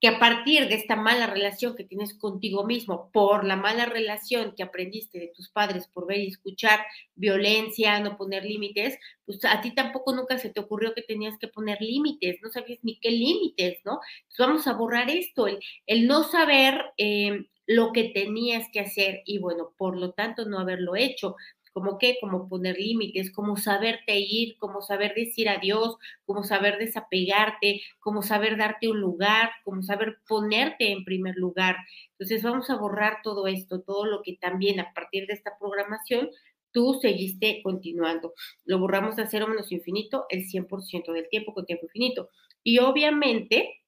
que 0.01 0.07
a 0.07 0.17
partir 0.19 0.69
de 0.69 0.75
esta 0.75 0.95
mala 0.95 1.27
relación 1.27 1.75
que 1.75 1.83
tienes 1.83 2.13
contigo 2.17 2.65
mismo, 2.65 3.09
por 3.11 3.43
la 3.43 3.57
mala 3.57 3.85
relación 3.85 4.53
que 4.55 4.63
aprendiste 4.63 5.19
de 5.19 5.31
tus 5.35 5.49
padres 5.49 5.87
por 5.87 6.07
ver 6.07 6.19
y 6.19 6.27
escuchar 6.27 6.79
violencia, 7.15 7.99
no 7.99 8.15
poner 8.15 8.45
límites, 8.45 8.97
pues 9.25 9.43
a 9.43 9.59
ti 9.61 9.73
tampoco 9.75 10.15
nunca 10.15 10.37
se 10.37 10.49
te 10.49 10.61
ocurrió 10.61 10.93
que 10.93 11.01
tenías 11.01 11.37
que 11.37 11.49
poner 11.49 11.81
límites, 11.81 12.39
no 12.41 12.49
sabías 12.49 12.79
ni 12.81 12.97
qué 12.99 13.11
límites, 13.11 13.79
¿no? 13.83 13.99
Entonces 14.21 14.47
vamos 14.47 14.67
a 14.67 14.73
borrar 14.73 15.09
esto, 15.09 15.47
el, 15.85 16.07
no 16.07 16.23
saber 16.23 16.81
eh, 16.97 17.47
lo 17.67 17.91
que 17.91 18.05
tenías 18.05 18.67
que 18.71 18.79
hacer 18.79 19.21
y 19.25 19.37
bueno, 19.37 19.73
por 19.77 19.95
lo 19.95 20.11
tanto 20.13 20.45
no 20.45 20.57
haberlo 20.59 20.95
hecho 20.95 21.35
como 21.73 21.97
qué, 21.97 22.17
como 22.21 22.47
poner 22.47 22.77
límites, 22.77 23.31
como 23.31 23.57
saberte 23.57 24.19
ir, 24.19 24.57
como 24.57 24.81
saber 24.81 25.13
decir 25.15 25.49
adiós, 25.49 25.97
como 26.25 26.43
saber 26.43 26.77
desapegarte, 26.77 27.81
como 27.99 28.21
saber 28.21 28.57
darte 28.57 28.89
un 28.89 28.99
lugar, 28.99 29.51
como 29.63 29.81
saber 29.81 30.17
ponerte 30.27 30.91
en 30.91 31.05
primer 31.05 31.35
lugar. 31.35 31.77
Entonces 32.11 32.43
vamos 32.43 32.69
a 32.69 32.77
borrar 32.77 33.19
todo 33.23 33.47
esto, 33.47 33.81
todo 33.81 34.05
lo 34.05 34.21
que 34.21 34.37
también 34.39 34.79
a 34.79 34.93
partir 34.93 35.27
de 35.27 35.33
esta 35.33 35.57
programación 35.59 36.29
tú 36.71 36.99
seguiste 37.01 37.61
continuando. 37.63 38.33
Lo 38.65 38.79
borramos 38.79 39.17
a 39.19 39.27
cero 39.27 39.47
menos 39.47 39.71
infinito 39.71 40.25
el 40.29 40.45
100% 40.45 41.11
del 41.13 41.29
tiempo 41.29 41.53
con 41.53 41.65
tiempo 41.65 41.85
infinito. 41.85 42.29
Y 42.63 42.79
obviamente 42.79 43.79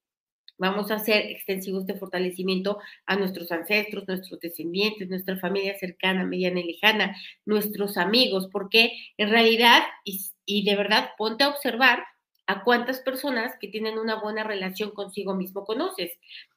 Vamos 0.62 0.92
a 0.92 0.96
hacer 0.98 1.26
extensivos 1.26 1.88
de 1.88 1.96
fortalecimiento 1.96 2.78
a 3.08 3.16
nuestros 3.16 3.52
ancestros, 3.52 4.08
nuestros 4.08 4.40
descendientes, 4.40 5.10
nuestra 5.10 5.36
familia 5.40 5.76
cercana, 5.80 6.24
mediana 6.24 6.60
y 6.60 6.74
lejana, 6.74 7.18
nuestros 7.46 7.98
amigos, 7.98 8.48
porque 8.52 8.92
en 9.18 9.32
realidad, 9.32 9.82
y, 10.06 10.64
de 10.64 10.76
verdad, 10.76 11.10
ponte 11.18 11.46
a 11.46 11.50
observar 11.50 12.04
a 12.46 12.64
cuántas 12.64 13.00
personas 13.00 13.56
que 13.60 13.70
tienen 13.70 13.98
una 13.98 14.22
buena 14.22 14.44
relación 14.44 14.92
consigo 14.92 15.34
mismo 15.34 15.66
conoces, 15.66 16.12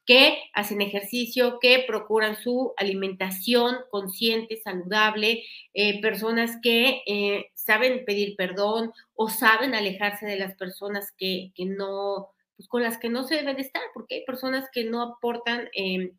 que 0.05 0.37
hacen 0.53 0.81
ejercicio, 0.81 1.57
que 1.59 1.83
procuran 1.87 2.35
su 2.35 2.73
alimentación 2.77 3.77
consciente, 3.89 4.57
saludable, 4.57 5.43
eh, 5.73 5.99
personas 5.99 6.59
que 6.61 7.01
eh, 7.07 7.47
saben 7.55 8.05
pedir 8.05 8.35
perdón 8.35 8.91
o 9.15 9.29
saben 9.29 9.73
alejarse 9.73 10.27
de 10.27 10.37
las 10.37 10.53
personas 10.53 11.11
que, 11.17 11.51
que 11.55 11.65
no 11.65 12.34
pues, 12.57 12.67
con 12.67 12.83
las 12.83 12.97
que 12.97 13.09
no 13.09 13.23
se 13.23 13.35
deben 13.35 13.59
estar, 13.59 13.81
porque 13.93 14.15
hay 14.15 14.25
personas 14.25 14.69
que 14.71 14.85
no 14.85 15.01
aportan 15.01 15.69
em, 15.73 16.11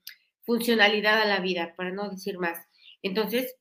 funcionalidad 0.44 1.20
a 1.20 1.26
la 1.26 1.40
vida, 1.40 1.74
para 1.76 1.90
no 1.90 2.08
decir 2.10 2.38
más. 2.38 2.58
Entonces, 3.02 3.56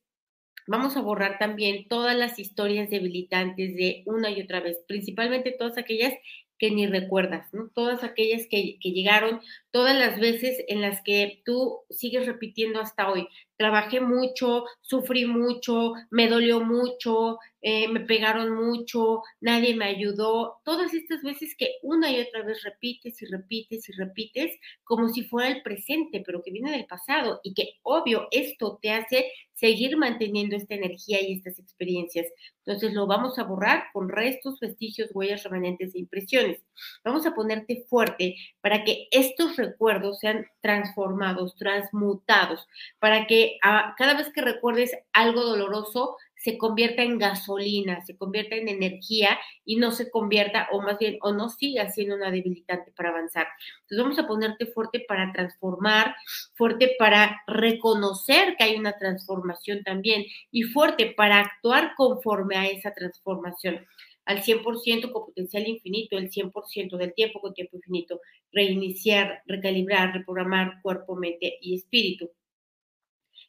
vamos 0.66 0.96
a 0.96 1.00
borrar 1.00 1.38
también 1.38 1.88
todas 1.88 2.16
las 2.16 2.38
historias 2.38 2.90
debilitantes 2.90 3.74
de 3.76 4.02
una 4.06 4.30
y 4.30 4.42
otra 4.42 4.60
vez, 4.60 4.78
principalmente 4.86 5.54
todas 5.58 5.78
aquellas 5.78 6.14
que 6.58 6.70
ni 6.70 6.86
recuerdas, 6.86 7.52
¿no? 7.52 7.68
Todas 7.74 8.02
aquellas 8.02 8.46
que, 8.48 8.78
que, 8.80 8.92
llegaron, 8.92 9.40
todas 9.76 9.94
las 9.94 10.18
veces 10.18 10.64
en 10.68 10.80
las 10.80 11.02
que 11.02 11.42
tú 11.44 11.80
sigues 11.90 12.24
repitiendo 12.24 12.80
hasta 12.80 13.12
hoy, 13.12 13.28
trabajé 13.58 14.00
mucho, 14.00 14.64
sufrí 14.80 15.26
mucho, 15.26 15.92
me 16.10 16.28
dolió 16.28 16.60
mucho, 16.60 17.38
eh, 17.60 17.86
me 17.88 18.00
pegaron 18.00 18.54
mucho, 18.54 19.22
nadie 19.40 19.74
me 19.74 19.84
ayudó. 19.84 20.60
Todas 20.64 20.94
estas 20.94 21.22
veces 21.22 21.54
que 21.58 21.72
una 21.82 22.10
y 22.10 22.20
otra 22.20 22.42
vez 22.42 22.62
repites 22.62 23.20
y 23.20 23.26
repites 23.26 23.88
y 23.88 23.92
repites 23.92 24.58
como 24.82 25.10
si 25.10 25.24
fuera 25.24 25.48
el 25.48 25.62
presente, 25.62 26.22
pero 26.24 26.42
que 26.42 26.52
viene 26.52 26.70
del 26.70 26.86
pasado 26.86 27.40
y 27.42 27.52
que 27.52 27.74
obvio 27.82 28.28
esto 28.30 28.78
te 28.80 28.92
hace 28.92 29.30
seguir 29.52 29.96
manteniendo 29.96 30.54
esta 30.54 30.74
energía 30.74 31.18
y 31.20 31.32
estas 31.32 31.58
experiencias. 31.58 32.26
Entonces 32.64 32.92
lo 32.92 33.06
vamos 33.06 33.38
a 33.38 33.44
borrar 33.44 33.84
con 33.92 34.08
restos, 34.08 34.60
vestigios, 34.60 35.10
huellas, 35.14 35.44
remanentes 35.44 35.94
e 35.94 35.98
impresiones. 35.98 36.62
Vamos 37.04 37.26
a 37.26 37.34
ponerte 37.34 37.84
fuerte 37.88 38.36
para 38.60 38.84
que 38.84 39.08
estos 39.10 39.56
recuerdos 39.66 40.20
sean 40.20 40.46
transformados, 40.60 41.56
transmutados, 41.56 42.66
para 42.98 43.26
que 43.26 43.58
cada 43.62 44.14
vez 44.14 44.32
que 44.32 44.42
recuerdes 44.42 44.92
algo 45.12 45.42
doloroso, 45.42 46.16
se 46.38 46.58
convierta 46.58 47.02
en 47.02 47.18
gasolina, 47.18 48.04
se 48.04 48.16
convierta 48.16 48.54
en 48.54 48.68
energía 48.68 49.36
y 49.64 49.76
no 49.76 49.90
se 49.90 50.10
convierta, 50.10 50.68
o 50.70 50.80
más 50.80 50.96
bien, 50.98 51.18
o 51.22 51.32
no 51.32 51.48
siga 51.48 51.90
siendo 51.90 52.14
una 52.14 52.30
debilitante 52.30 52.92
para 52.92 53.08
avanzar. 53.08 53.48
Entonces 53.80 53.98
vamos 53.98 54.18
a 54.18 54.28
ponerte 54.28 54.66
fuerte 54.66 55.04
para 55.08 55.32
transformar, 55.32 56.14
fuerte 56.54 56.94
para 56.98 57.42
reconocer 57.48 58.54
que 58.56 58.64
hay 58.64 58.76
una 58.76 58.96
transformación 58.96 59.82
también 59.82 60.24
y 60.52 60.62
fuerte 60.62 61.14
para 61.16 61.40
actuar 61.40 61.94
conforme 61.96 62.56
a 62.56 62.66
esa 62.66 62.92
transformación 62.92 63.84
al 64.26 64.42
100% 64.42 65.12
con 65.12 65.26
potencial 65.26 65.66
infinito, 65.66 66.18
el 66.18 66.30
100% 66.30 66.96
del 66.96 67.14
tiempo 67.14 67.40
con 67.40 67.54
tiempo 67.54 67.76
infinito, 67.76 68.20
reiniciar, 68.52 69.42
recalibrar, 69.46 70.12
reprogramar 70.12 70.82
cuerpo, 70.82 71.16
mente 71.16 71.58
y 71.60 71.76
espíritu. 71.76 72.30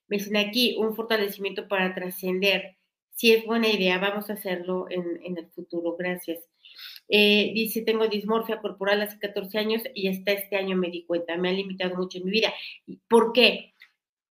Me 0.07 0.17
dicen 0.17 0.37
aquí 0.37 0.75
un 0.77 0.95
fortalecimiento 0.95 1.67
para 1.67 1.93
trascender. 1.93 2.77
Si 3.11 3.33
es 3.33 3.43
buena 3.45 3.67
idea, 3.67 3.97
vamos 3.97 4.29
a 4.29 4.33
hacerlo 4.33 4.85
en, 4.89 5.35
el 5.37 5.47
futuro. 5.49 5.95
Gracias. 5.97 6.47
Eh, 7.09 7.51
dice, 7.55 7.81
tengo 7.81 8.07
dismorfia 8.07 8.61
corporal 8.61 9.01
hace 9.01 9.17
14 9.17 9.57
años 9.57 9.81
y 9.95 10.07
hasta 10.07 10.33
este 10.33 10.55
año 10.55 10.77
me 10.77 10.91
di 10.91 11.05
cuenta. 11.05 11.35
Me 11.37 11.49
ha 11.49 11.53
limitado 11.53 11.95
mucho 11.95 12.19
en 12.19 12.25
mi 12.25 12.31
vida. 12.31 12.53
¿Por 13.09 13.33
qué? 13.33 13.73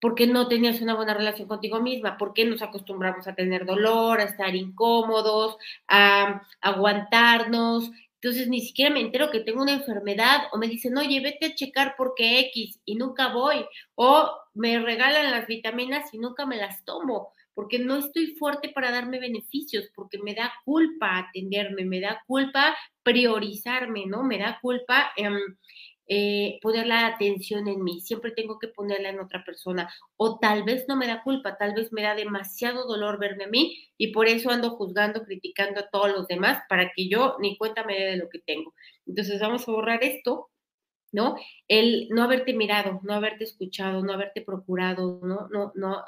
Porque 0.04 0.28
no 0.28 0.50
tenías 0.50 0.82
una 0.82 0.96
buena 0.96 1.14
relación 1.14 1.48
contigo 1.48 1.80
misma. 1.80 2.18
¿Por 2.18 2.34
qué 2.34 2.44
nos 2.44 2.62
acostumbramos 2.62 3.26
a 3.26 3.36
tener 3.36 3.66
dolor, 3.66 4.20
a 4.20 4.26
estar 4.26 4.54
incómodos, 4.54 5.56
a 5.88 6.42
aguantarnos? 6.60 7.90
Entonces 8.16 8.50
ni 8.50 8.60
siquiera 8.60 8.94
me 8.94 9.00
entero 9.00 9.32
que 9.32 9.40
tengo 9.40 9.62
una 9.62 9.72
enfermedad 9.72 10.44
o 10.52 10.58
me 10.58 10.68
dicen, 10.68 10.98
oye, 10.98 11.22
vete 11.22 11.46
a 11.46 11.56
checar 11.56 11.96
porque 11.98 12.42
X 12.52 12.82
y 12.84 12.96
nunca 12.96 13.30
voy. 13.30 13.66
O 13.96 14.30
me 14.54 14.78
regalan 14.80 15.32
las 15.32 15.48
vitaminas 15.48 16.14
y 16.14 16.18
nunca 16.18 16.46
me 16.46 16.58
las 16.58 16.84
tomo 16.84 17.32
porque 17.54 17.80
no 17.80 17.98
estoy 17.98 18.36
fuerte 18.36 18.70
para 18.70 18.92
darme 18.92 19.20
beneficios, 19.20 19.90
porque 19.96 20.18
me 20.18 20.34
da 20.34 20.54
culpa 20.66 21.18
atenderme, 21.20 21.86
me 21.86 22.02
da 22.02 22.22
culpa 22.28 22.76
priorizarme, 23.04 24.06
¿no? 24.06 24.24
Me 24.24 24.40
da 24.40 24.60
culpa 24.62 25.12
em, 25.16 25.38
eh, 26.08 26.60
poner 26.62 26.86
la 26.88 27.08
atención 27.08 27.68
en 27.68 27.84
mí, 27.84 28.02
siempre 28.02 28.32
tengo 28.32 28.60
que 28.60 28.68
ponerla 28.68 29.10
en 29.10 29.20
otra 29.20 29.44
persona. 29.46 29.90
O 30.18 30.38
tal 30.40 30.64
vez 30.64 30.86
no 30.88 30.96
me 30.98 31.08
da 31.08 31.24
culpa, 31.24 31.58
tal 31.58 31.74
vez 31.74 31.94
me 31.94 32.02
da 32.04 32.16
demasiado 32.16 32.86
dolor 32.88 33.20
verme 33.20 33.46
a 33.46 33.48
mí 33.48 33.78
y 33.98 34.12
por 34.12 34.28
eso 34.28 34.50
ando 34.50 34.72
juzgando, 34.72 35.24
criticando 35.24 35.80
a 35.80 35.90
todos 35.90 36.12
los 36.12 36.28
demás 36.28 36.64
para 36.68 36.92
que 36.92 37.08
yo 37.08 37.38
ni 37.40 37.58
cuenta 37.58 37.84
me 37.86 37.96
dé 37.96 38.06
de 38.12 38.18
lo 38.18 38.30
que 38.30 38.40
tengo. 38.40 38.74
Entonces 39.06 39.40
vamos 39.40 39.68
a 39.68 39.72
borrar 39.72 40.04
esto, 40.04 40.50
¿no? 41.14 41.38
El 41.68 42.10
no 42.10 42.24
haberte 42.24 42.54
mirado, 42.54 43.00
no 43.04 43.14
haberte 43.14 43.46
escuchado, 43.46 44.04
no 44.04 44.14
haberte 44.14 44.42
procurado, 44.42 45.22
no, 45.24 45.48
no, 45.50 45.72
no. 45.76 46.04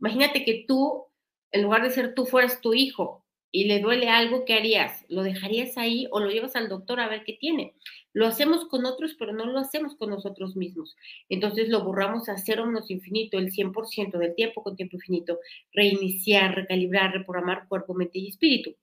imagínate 0.00 0.44
que 0.44 0.64
tú, 0.66 1.06
en 1.52 1.62
lugar 1.62 1.82
de 1.82 1.90
ser 1.90 2.14
tú, 2.14 2.24
fueras 2.26 2.60
tu 2.60 2.72
hijo 2.74 3.26
y 3.50 3.64
le 3.64 3.80
duele 3.80 4.08
algo, 4.08 4.44
¿qué 4.44 4.54
harías? 4.54 5.04
¿Lo 5.08 5.22
dejarías 5.22 5.76
ahí 5.78 6.06
o 6.10 6.20
lo 6.20 6.30
llevas 6.30 6.56
al 6.56 6.68
doctor 6.68 7.00
a 7.00 7.08
ver 7.08 7.24
qué 7.24 7.34
tiene? 7.34 7.74
Lo 8.18 8.26
hacemos 8.26 8.64
con 8.66 8.84
otros, 8.84 9.14
pero 9.16 9.32
no 9.32 9.46
lo 9.46 9.60
hacemos 9.60 9.94
con 9.94 10.10
nosotros 10.10 10.56
mismos. 10.56 10.96
Entonces 11.28 11.68
lo 11.68 11.84
borramos 11.84 12.28
a 12.28 12.36
cero 12.36 12.66
menos 12.66 12.90
infinito, 12.90 13.38
el 13.38 13.52
100% 13.52 14.18
del 14.18 14.34
tiempo 14.34 14.64
con 14.64 14.74
tiempo 14.74 14.96
infinito. 14.96 15.38
Reiniciar, 15.72 16.56
recalibrar, 16.56 17.12
reprogramar 17.12 17.68
cuerpo, 17.68 17.94
mente 17.94 18.18
y 18.18 18.26
espíritu. 18.26 18.74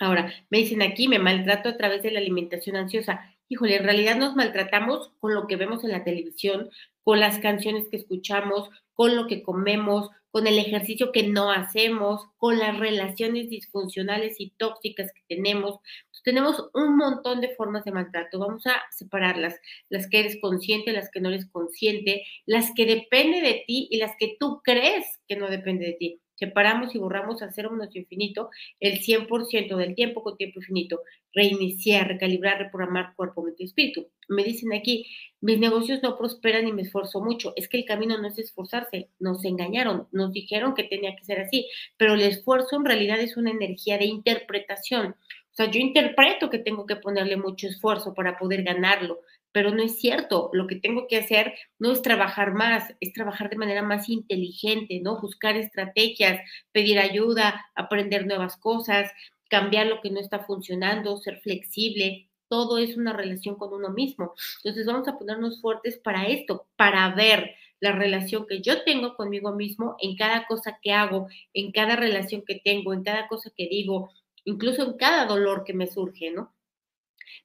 Ahora, 0.00 0.32
me 0.50 0.58
dicen 0.58 0.82
aquí, 0.82 1.06
me 1.06 1.20
maltrato 1.20 1.68
a 1.68 1.76
través 1.76 2.02
de 2.02 2.10
la 2.10 2.18
alimentación 2.18 2.74
ansiosa. 2.74 3.20
Híjole, 3.48 3.76
en 3.76 3.84
realidad 3.84 4.16
nos 4.16 4.34
maltratamos 4.34 5.12
con 5.20 5.32
lo 5.32 5.46
que 5.46 5.54
vemos 5.54 5.84
en 5.84 5.92
la 5.92 6.02
televisión, 6.02 6.68
con 7.04 7.20
las 7.20 7.38
canciones 7.38 7.86
que 7.88 7.98
escuchamos, 7.98 8.68
con 8.96 9.14
lo 9.14 9.28
que 9.28 9.42
comemos, 9.42 10.10
con 10.30 10.46
el 10.46 10.58
ejercicio 10.58 11.12
que 11.12 11.28
no 11.28 11.52
hacemos, 11.52 12.26
con 12.38 12.58
las 12.58 12.78
relaciones 12.78 13.48
disfuncionales 13.50 14.36
y 14.40 14.50
tóxicas 14.50 15.12
que 15.12 15.36
tenemos. 15.36 15.78
tenemos 16.24 16.70
un 16.74 16.96
montón 16.96 17.40
de 17.40 17.54
formas 17.54 17.84
de 17.84 17.92
maltrato. 17.92 18.40
Vamos 18.40 18.66
a 18.66 18.82
separarlas, 18.90 19.54
las 19.88 20.08
que 20.08 20.20
eres 20.20 20.38
consciente, 20.40 20.92
las 20.92 21.10
que 21.10 21.20
no 21.20 21.28
eres 21.28 21.46
consciente, 21.46 22.24
las 22.46 22.72
que 22.74 22.84
depende 22.84 23.40
de 23.40 23.62
ti 23.66 23.86
y 23.90 23.98
las 23.98 24.16
que 24.18 24.36
tú 24.40 24.60
crees 24.64 25.06
que 25.28 25.36
no 25.36 25.48
depende 25.48 25.86
de 25.86 25.92
ti 25.92 26.20
separamos 26.36 26.94
y 26.94 26.98
borramos 26.98 27.42
a 27.42 27.50
cero 27.50 27.70
menos 27.70 27.94
infinito 27.96 28.50
el 28.80 29.00
100% 29.00 29.76
del 29.76 29.94
tiempo 29.94 30.22
con 30.22 30.36
tiempo 30.36 30.60
infinito, 30.60 31.00
reiniciar, 31.34 32.08
recalibrar, 32.08 32.58
reprogramar 32.58 33.14
cuerpo, 33.16 33.42
mente 33.42 33.64
y 33.64 33.66
espíritu. 33.66 34.08
Me 34.28 34.44
dicen 34.44 34.72
aquí, 34.72 35.06
mis 35.40 35.58
negocios 35.58 36.02
no 36.02 36.16
prosperan 36.16 36.66
y 36.66 36.72
me 36.72 36.82
esfuerzo 36.82 37.20
mucho. 37.20 37.52
Es 37.56 37.68
que 37.68 37.78
el 37.78 37.84
camino 37.84 38.18
no 38.18 38.28
es 38.28 38.38
esforzarse, 38.38 39.10
nos 39.18 39.44
engañaron, 39.44 40.08
nos 40.12 40.32
dijeron 40.32 40.74
que 40.74 40.84
tenía 40.84 41.14
que 41.16 41.24
ser 41.24 41.40
así, 41.40 41.68
pero 41.96 42.14
el 42.14 42.22
esfuerzo 42.22 42.76
en 42.76 42.84
realidad 42.84 43.20
es 43.20 43.36
una 43.36 43.50
energía 43.50 43.98
de 43.98 44.06
interpretación. 44.06 45.08
O 45.08 45.54
sea, 45.56 45.70
yo 45.70 45.80
interpreto 45.80 46.50
que 46.50 46.58
tengo 46.58 46.84
que 46.84 46.96
ponerle 46.96 47.36
mucho 47.36 47.66
esfuerzo 47.66 48.12
para 48.12 48.36
poder 48.36 48.62
ganarlo, 48.62 49.20
pero 49.56 49.70
no 49.70 49.82
es 49.82 49.98
cierto. 49.98 50.50
Lo 50.52 50.66
que 50.66 50.76
tengo 50.76 51.06
que 51.08 51.16
hacer 51.16 51.54
no 51.78 51.90
es 51.90 52.02
trabajar 52.02 52.52
más, 52.52 52.94
es 53.00 53.14
trabajar 53.14 53.48
de 53.48 53.56
manera 53.56 53.82
más 53.82 54.10
inteligente, 54.10 55.00
¿no? 55.02 55.18
Buscar 55.18 55.56
estrategias, 55.56 56.42
pedir 56.72 56.98
ayuda, 56.98 57.64
aprender 57.74 58.26
nuevas 58.26 58.58
cosas, 58.58 59.10
cambiar 59.48 59.86
lo 59.86 60.02
que 60.02 60.10
no 60.10 60.20
está 60.20 60.40
funcionando, 60.40 61.16
ser 61.16 61.40
flexible, 61.40 62.28
todo 62.48 62.76
es 62.76 62.98
una 62.98 63.14
relación 63.14 63.54
con 63.54 63.72
uno 63.72 63.88
mismo. 63.88 64.34
Entonces 64.62 64.84
vamos 64.84 65.08
a 65.08 65.16
ponernos 65.16 65.62
fuertes 65.62 65.96
para 65.96 66.26
esto, 66.26 66.66
para 66.76 67.08
ver 67.14 67.54
la 67.80 67.92
relación 67.92 68.46
que 68.46 68.60
yo 68.60 68.84
tengo 68.84 69.16
conmigo 69.16 69.52
mismo 69.52 69.96
en 70.00 70.16
cada 70.16 70.46
cosa 70.46 70.78
que 70.82 70.92
hago, 70.92 71.28
en 71.54 71.72
cada 71.72 71.96
relación 71.96 72.42
que 72.46 72.60
tengo, 72.62 72.92
en 72.92 73.02
cada 73.02 73.26
cosa 73.26 73.50
que 73.56 73.68
digo, 73.68 74.10
incluso 74.44 74.82
en 74.82 74.98
cada 74.98 75.24
dolor 75.24 75.64
que 75.64 75.72
me 75.72 75.86
surge, 75.86 76.30
¿no? 76.30 76.52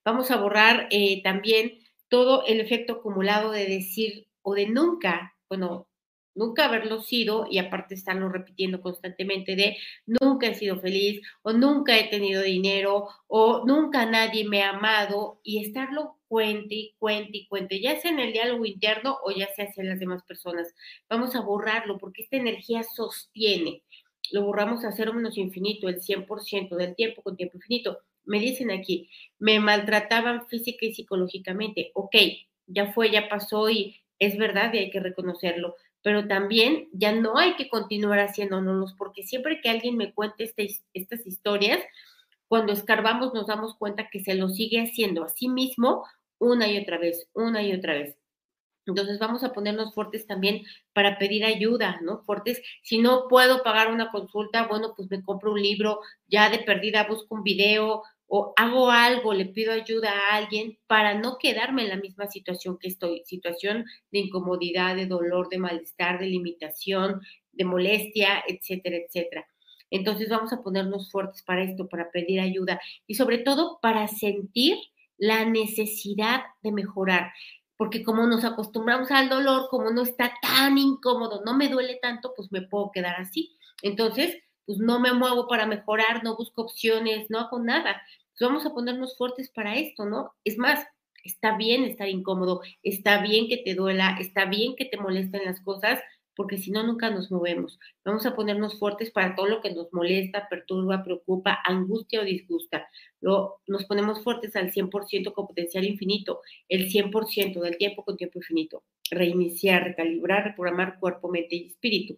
Vamos 0.03 0.29
a 0.29 0.35
borrar 0.35 0.89
eh, 0.91 1.21
también 1.23 1.80
todo 2.11 2.45
el 2.45 2.59
efecto 2.59 2.93
acumulado 2.95 3.51
de 3.51 3.65
decir 3.65 4.27
o 4.41 4.53
de 4.53 4.67
nunca, 4.67 5.33
bueno, 5.47 5.87
nunca 6.35 6.65
haberlo 6.65 7.01
sido 7.01 7.47
y 7.49 7.57
aparte 7.57 7.95
estarlo 7.95 8.27
repitiendo 8.27 8.81
constantemente 8.81 9.55
de 9.55 9.77
nunca 10.05 10.47
he 10.47 10.55
sido 10.55 10.79
feliz 10.81 11.21
o 11.41 11.53
nunca 11.53 11.97
he 11.97 12.09
tenido 12.09 12.41
dinero 12.41 13.07
o 13.27 13.65
nunca 13.65 14.05
nadie 14.05 14.45
me 14.45 14.61
ha 14.61 14.71
amado 14.71 15.39
y 15.41 15.63
estarlo 15.63 16.17
cuente 16.27 16.75
y 16.75 16.95
cuente 16.99 17.37
y 17.37 17.47
cuente, 17.47 17.79
ya 17.81 17.97
sea 17.99 18.11
en 18.11 18.19
el 18.19 18.33
diálogo 18.33 18.65
interno 18.65 19.17
o 19.23 19.31
ya 19.31 19.47
sea 19.55 19.65
hacia 19.65 19.85
las 19.85 19.99
demás 19.99 20.23
personas. 20.23 20.73
Vamos 21.09 21.33
a 21.35 21.41
borrarlo 21.41 21.97
porque 21.97 22.23
esta 22.23 22.35
energía 22.35 22.83
sostiene. 22.83 23.83
Lo 24.31 24.43
borramos 24.43 24.83
a 24.83 24.91
cero 24.91 25.13
menos 25.13 25.37
infinito, 25.37 25.87
el 25.87 26.01
100% 26.01 26.75
del 26.75 26.95
tiempo 26.95 27.21
con 27.21 27.37
tiempo 27.37 27.57
infinito. 27.57 27.99
Me 28.25 28.39
dicen 28.39 28.71
aquí, 28.71 29.09
me 29.39 29.59
maltrataban 29.59 30.47
física 30.47 30.85
y 30.85 30.93
psicológicamente. 30.93 31.91
Ok, 31.93 32.15
ya 32.67 32.93
fue, 32.93 33.11
ya 33.11 33.29
pasó 33.29 33.69
y 33.69 33.97
es 34.19 34.37
verdad 34.37 34.73
y 34.73 34.77
hay 34.79 34.91
que 34.91 34.99
reconocerlo 34.99 35.75
pero 36.03 36.27
también 36.27 36.87
ya 36.93 37.11
no 37.11 37.37
hay 37.37 37.55
que 37.55 37.69
continuar 37.69 38.19
haciéndonos, 38.19 38.93
porque 38.93 39.23
siempre 39.23 39.61
que 39.61 39.69
alguien 39.69 39.97
me 39.97 40.13
cuente 40.13 40.51
estas 40.93 41.27
historias, 41.27 41.79
cuando 42.47 42.73
escarbamos 42.73 43.33
nos 43.33 43.47
damos 43.47 43.75
cuenta 43.75 44.09
que 44.09 44.19
se 44.23 44.35
lo 44.35 44.49
sigue 44.49 44.81
haciendo 44.81 45.23
a 45.23 45.29
sí 45.29 45.47
mismo 45.47 46.03
una 46.39 46.67
y 46.67 46.77
otra 46.77 46.97
vez, 46.97 47.29
una 47.33 47.63
y 47.63 47.73
otra 47.73 47.93
vez. 47.93 48.17
Entonces 48.91 49.19
vamos 49.19 49.43
a 49.43 49.53
ponernos 49.53 49.93
fuertes 49.93 50.27
también 50.27 50.63
para 50.93 51.17
pedir 51.17 51.43
ayuda, 51.43 51.99
¿no? 52.01 52.23
Fuertes, 52.23 52.61
si 52.83 52.99
no 52.99 53.27
puedo 53.27 53.63
pagar 53.63 53.91
una 53.91 54.11
consulta, 54.11 54.67
bueno, 54.67 54.93
pues 54.95 55.09
me 55.09 55.23
compro 55.23 55.53
un 55.53 55.61
libro, 55.61 55.99
ya 56.27 56.49
de 56.49 56.59
perdida 56.59 57.07
busco 57.07 57.35
un 57.35 57.43
video, 57.43 58.03
o 58.33 58.53
hago 58.55 58.89
algo, 58.89 59.33
le 59.33 59.45
pido 59.45 59.73
ayuda 59.73 60.11
a 60.11 60.37
alguien 60.37 60.77
para 60.87 61.15
no 61.15 61.37
quedarme 61.37 61.81
en 61.83 61.89
la 61.89 61.97
misma 61.97 62.27
situación 62.27 62.77
que 62.79 62.87
estoy, 62.87 63.23
situación 63.25 63.83
de 64.09 64.19
incomodidad, 64.19 64.95
de 64.95 65.05
dolor, 65.05 65.49
de 65.49 65.57
malestar, 65.57 66.17
de 66.17 66.27
limitación, 66.27 67.19
de 67.51 67.65
molestia, 67.65 68.41
etcétera, 68.47 68.95
etcétera. 68.95 69.45
Entonces 69.89 70.29
vamos 70.29 70.53
a 70.53 70.61
ponernos 70.63 71.11
fuertes 71.11 71.43
para 71.43 71.63
esto, 71.63 71.89
para 71.89 72.09
pedir 72.09 72.39
ayuda 72.39 72.79
y 73.05 73.15
sobre 73.15 73.39
todo 73.39 73.79
para 73.81 74.07
sentir 74.07 74.77
la 75.17 75.43
necesidad 75.43 76.43
de 76.63 76.71
mejorar, 76.71 77.33
porque 77.81 78.03
como 78.03 78.27
nos 78.27 78.43
acostumbramos 78.43 79.09
al 79.09 79.27
dolor, 79.27 79.67
como 79.71 79.89
no 79.89 80.03
está 80.03 80.33
tan 80.39 80.77
incómodo, 80.77 81.41
no 81.43 81.57
me 81.57 81.67
duele 81.67 81.97
tanto, 81.99 82.31
pues 82.35 82.51
me 82.51 82.61
puedo 82.61 82.91
quedar 82.91 83.19
así. 83.19 83.57
Entonces, 83.81 84.37
pues 84.67 84.77
no 84.77 84.99
me 84.99 85.11
muevo 85.13 85.47
para 85.47 85.65
mejorar, 85.65 86.23
no 86.23 86.37
busco 86.37 86.61
opciones, 86.61 87.25
no 87.31 87.39
hago 87.39 87.57
nada 87.57 87.99
vamos 88.45 88.65
a 88.65 88.73
ponernos 88.73 89.17
fuertes 89.17 89.49
para 89.49 89.75
esto, 89.75 90.05
¿no? 90.05 90.33
Es 90.43 90.57
más, 90.57 90.85
está 91.23 91.55
bien 91.57 91.83
estar 91.83 92.09
incómodo, 92.09 92.61
está 92.83 93.21
bien 93.21 93.47
que 93.47 93.57
te 93.57 93.75
duela, 93.75 94.17
está 94.19 94.45
bien 94.45 94.75
que 94.75 94.85
te 94.85 94.97
molesten 94.97 95.45
las 95.45 95.61
cosas, 95.61 95.99
porque 96.35 96.57
si 96.57 96.71
no, 96.71 96.83
nunca 96.83 97.09
nos 97.09 97.31
movemos. 97.31 97.79
Vamos 98.05 98.25
a 98.25 98.35
ponernos 98.35 98.79
fuertes 98.79 99.11
para 99.11 99.35
todo 99.35 99.47
lo 99.47 99.61
que 99.61 99.73
nos 99.73 99.91
molesta, 99.93 100.47
perturba, 100.49 101.03
preocupa, 101.03 101.59
angustia 101.65 102.21
o 102.21 102.23
disgusta. 102.23 102.87
Lo, 103.19 103.61
nos 103.67 103.85
ponemos 103.85 104.23
fuertes 104.23 104.55
al 104.55 104.71
100% 104.71 105.33
con 105.33 105.47
potencial 105.47 105.85
infinito, 105.85 106.41
el 106.69 106.89
100% 106.89 107.59
del 107.61 107.77
tiempo 107.77 108.03
con 108.05 108.17
tiempo 108.17 108.39
infinito. 108.39 108.83
Reiniciar, 109.09 109.83
recalibrar, 109.83 110.45
reprogramar 110.45 110.99
cuerpo, 110.99 111.29
mente 111.29 111.55
y 111.55 111.67
espíritu. 111.67 112.17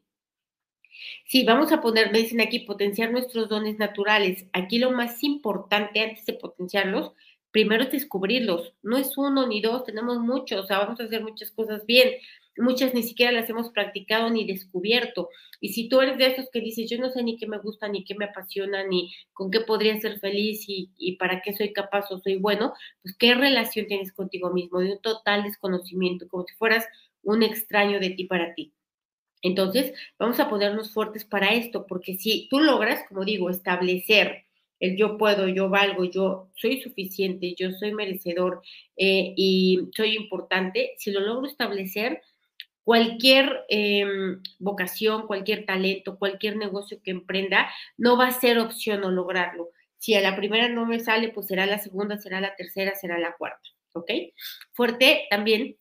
Sí, 1.25 1.43
vamos 1.43 1.71
a 1.71 1.81
poner, 1.81 2.11
me 2.11 2.19
dicen 2.19 2.41
aquí, 2.41 2.59
potenciar 2.59 3.11
nuestros 3.11 3.49
dones 3.49 3.77
naturales. 3.77 4.45
Aquí 4.53 4.77
lo 4.77 4.91
más 4.91 5.23
importante 5.23 5.99
antes 6.01 6.25
de 6.25 6.33
potenciarlos, 6.33 7.13
primero 7.51 7.83
es 7.83 7.91
descubrirlos. 7.91 8.73
No 8.83 8.97
es 8.97 9.17
uno 9.17 9.47
ni 9.47 9.61
dos, 9.61 9.85
tenemos 9.85 10.19
muchos, 10.19 10.63
o 10.63 10.67
sea, 10.67 10.79
vamos 10.79 10.99
a 10.99 11.03
hacer 11.03 11.21
muchas 11.23 11.51
cosas 11.51 11.85
bien. 11.85 12.09
Muchas 12.57 12.93
ni 12.93 13.03
siquiera 13.03 13.31
las 13.31 13.49
hemos 13.49 13.69
practicado 13.69 14.29
ni 14.29 14.45
descubierto. 14.45 15.29
Y 15.59 15.69
si 15.69 15.89
tú 15.89 16.01
eres 16.01 16.17
de 16.17 16.27
estos 16.27 16.49
que 16.51 16.61
dices, 16.61 16.89
yo 16.89 16.99
no 16.99 17.09
sé 17.09 17.23
ni 17.23 17.37
qué 17.37 17.47
me 17.47 17.57
gusta, 17.59 17.87
ni 17.87 18.03
qué 18.03 18.15
me 18.15 18.25
apasiona, 18.25 18.85
ni 18.85 19.13
con 19.33 19.49
qué 19.49 19.61
podría 19.61 19.99
ser 19.99 20.19
feliz 20.19 20.65
y, 20.67 20.91
y 20.97 21.17
para 21.17 21.41
qué 21.41 21.53
soy 21.53 21.73
capaz 21.73 22.11
o 22.11 22.19
soy 22.19 22.37
bueno, 22.37 22.73
pues 23.01 23.15
qué 23.17 23.33
relación 23.33 23.87
tienes 23.87 24.13
contigo 24.13 24.51
mismo, 24.53 24.79
de 24.79 24.93
un 24.93 25.01
total 25.01 25.43
desconocimiento, 25.43 26.27
como 26.27 26.43
si 26.45 26.53
fueras 26.55 26.85
un 27.23 27.43
extraño 27.43 27.99
de 27.99 28.11
ti 28.11 28.25
para 28.25 28.53
ti. 28.53 28.73
Entonces, 29.41 29.93
vamos 30.17 30.39
a 30.39 30.49
ponernos 30.49 30.93
fuertes 30.93 31.25
para 31.25 31.53
esto, 31.53 31.85
porque 31.87 32.15
si 32.15 32.47
tú 32.49 32.61
logras, 32.61 33.03
como 33.09 33.25
digo, 33.25 33.49
establecer 33.49 34.45
el 34.79 34.97
yo 34.97 35.17
puedo, 35.17 35.47
yo 35.47 35.69
valgo, 35.69 36.03
yo 36.05 36.49
soy 36.55 36.81
suficiente, 36.81 37.55
yo 37.57 37.71
soy 37.71 37.93
merecedor 37.93 38.61
eh, 38.97 39.33
y 39.37 39.79
soy 39.95 40.15
importante, 40.15 40.93
si 40.97 41.11
lo 41.11 41.21
logro 41.21 41.47
establecer, 41.47 42.21
cualquier 42.83 43.65
em, 43.69 44.41
vocación, 44.59 45.27
cualquier 45.27 45.65
talento, 45.65 46.17
cualquier 46.17 46.57
negocio 46.57 46.99
que 47.03 47.11
emprenda, 47.11 47.69
no 47.97 48.17
va 48.17 48.27
a 48.27 48.39
ser 48.39 48.59
opción 48.59 49.01
no 49.01 49.11
lograrlo. 49.11 49.69
Si 49.97 50.15
a 50.15 50.21
la 50.21 50.35
primera 50.35 50.67
no 50.69 50.85
me 50.85 50.99
sale, 50.99 51.29
pues 51.29 51.47
será 51.47 51.65
la 51.65 51.79
segunda, 51.79 52.17
será 52.17 52.41
la 52.41 52.55
tercera, 52.55 52.95
será 52.95 53.17
la 53.19 53.35
cuarta, 53.37 53.69
¿ok? 53.93 54.11
Fuerte 54.73 55.27
también 55.29 55.77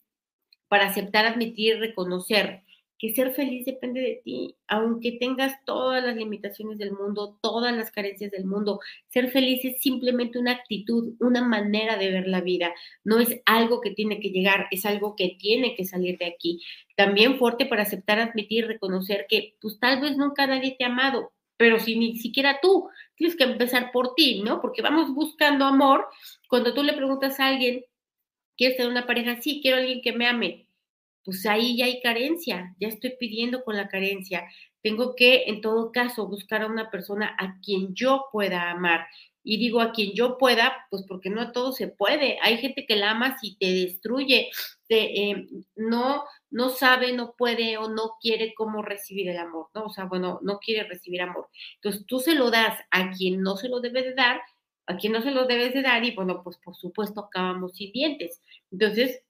para 0.69 0.87
aceptar, 0.87 1.27
admitir, 1.27 1.79
reconocer 1.79 2.63
que 3.03 3.13
ser 3.13 3.33
feliz 3.33 3.67
depende 3.67 4.01
de 4.01 4.21
ti, 4.25 4.55
aunque 4.69 5.19
tengas 5.19 5.65
todas 5.65 6.05
las 6.05 6.15
limitaciones 6.15 6.79
del 6.79 6.93
mundo, 6.93 7.37
todas 7.43 7.77
las 7.77 7.91
carencias 7.91 8.31
del 8.31 8.45
mundo. 8.45 8.79
Ser 9.09 9.29
feliz 9.33 9.65
es 9.65 9.81
simplemente 9.81 10.39
una 10.39 10.53
actitud, 10.53 11.15
una 11.19 11.43
manera 11.43 11.97
de 11.97 12.13
ver 12.13 12.29
la 12.29 12.43
vida. 12.43 12.73
No 13.03 13.19
es 13.19 13.41
algo 13.45 13.81
que 13.81 13.91
tiene 13.91 14.21
que 14.21 14.29
llegar, 14.29 14.69
es 14.71 14.87
algo 14.87 15.17
que 15.17 15.37
tiene 15.37 15.75
que 15.75 15.85
salir 15.85 16.17
de 16.17 16.27
aquí. 16.27 16.63
También 16.95 17.39
fuerte 17.39 17.67
para 17.67 17.83
aceptar, 17.83 18.21
admitir, 18.21 18.69
reconocer 18.69 19.27
que 19.29 19.57
pues 19.61 19.81
tal 19.81 20.01
vez 20.01 20.17
nunca 20.17 20.47
nadie 20.47 20.77
te 20.79 20.85
ha 20.85 20.87
amado, 20.87 21.33
pero 21.57 21.81
si 21.81 21.99
ni 21.99 22.19
siquiera 22.19 22.61
tú 22.63 22.89
tienes 23.17 23.35
que 23.35 23.43
empezar 23.43 23.91
por 23.91 24.15
ti, 24.15 24.43
¿no? 24.45 24.61
Porque 24.61 24.81
vamos 24.81 25.13
buscando 25.13 25.65
amor. 25.65 26.07
Cuando 26.49 26.73
tú 26.73 26.85
le 26.85 26.93
preguntas 26.93 27.41
a 27.41 27.49
alguien, 27.49 27.85
¿quieres 28.57 28.77
tener 28.77 28.93
una 28.93 29.09
pareja? 29.09 29.43
Sí, 29.43 29.59
quiero 29.61 29.79
a 29.79 29.81
alguien 29.81 30.03
que 30.03 30.13
me 30.13 30.29
ame 30.29 30.69
pues 31.25 31.47
ahí 31.47 31.77
ya 31.77 31.87
hay 31.87 32.01
carencia, 32.01 32.75
ya 32.81 32.89
estoy 32.89 33.17
pidiendo 33.19 33.65
con 33.65 33.77
la 33.77 33.89
carencia. 33.89 34.45
Tengo 34.83 35.15
que, 35.15 35.45
en 35.47 35.61
todo 35.61 35.93
caso, 35.93 36.27
buscar 36.27 36.63
a 36.63 36.67
una 36.67 36.91
persona 36.91 37.37
a 37.39 37.61
quien 37.61 37.95
yo 37.95 38.27
pueda 38.33 38.71
amar. 38.71 39.07
Y 39.45 39.59
digo 39.59 39.81
a 39.81 39.93
quien 39.93 40.13
yo 40.13 40.39
pueda, 40.39 40.87
pues 40.91 41.05
porque 41.09 41.29
no 41.29 41.41
a 41.41 41.53
todo 41.53 41.73
se 41.73 41.89
puede. 41.89 42.39
Hay 42.43 42.59
gente 42.59 42.87
que 42.87 42.97
la 42.97 43.11
ama 43.11 43.37
y 43.43 43.57
te 43.57 43.73
destruye, 43.73 44.51
te, 44.89 45.31
eh, 45.31 45.49
no, 45.75 46.25
no 46.51 46.71
sabe, 46.71 47.13
no 47.13 47.35
puede 47.37 47.77
o 47.77 47.89
no 47.89 48.13
quiere 48.21 48.55
cómo 48.55 48.83
recibir 48.83 49.29
el 49.29 49.39
amor, 49.39 49.69
¿no? 49.75 49.87
O 49.87 49.91
sea, 49.91 50.05
bueno, 50.05 50.39
no 50.43 50.59
quiere 50.59 50.85
recibir 50.89 51.23
amor. 51.23 51.49
Entonces 51.77 52.05
tú 52.07 52.21
se 52.21 52.35
lo 52.35 52.51
das 52.51 52.79
a 52.91 53.11
quien 53.11 53.43
no 53.43 53.57
se 53.57 53.69
lo 53.69 53.81
debe 53.81 54.03
de 54.03 54.15
dar, 54.15 54.41
a 54.87 54.97
quien 54.97 55.13
no 55.13 55.23
se 55.23 55.31
lo 55.31 55.47
debes 55.47 55.75
de 55.75 55.83
dar 55.83 56.05
y 56.05 56.15
bueno, 56.15 56.43
pues 56.43 56.59
por 56.59 56.77
supuesto 56.77 57.21
acabamos 57.21 57.77
sin 57.77 57.93
dientes. 57.93 58.41
Entonces, 58.71 59.23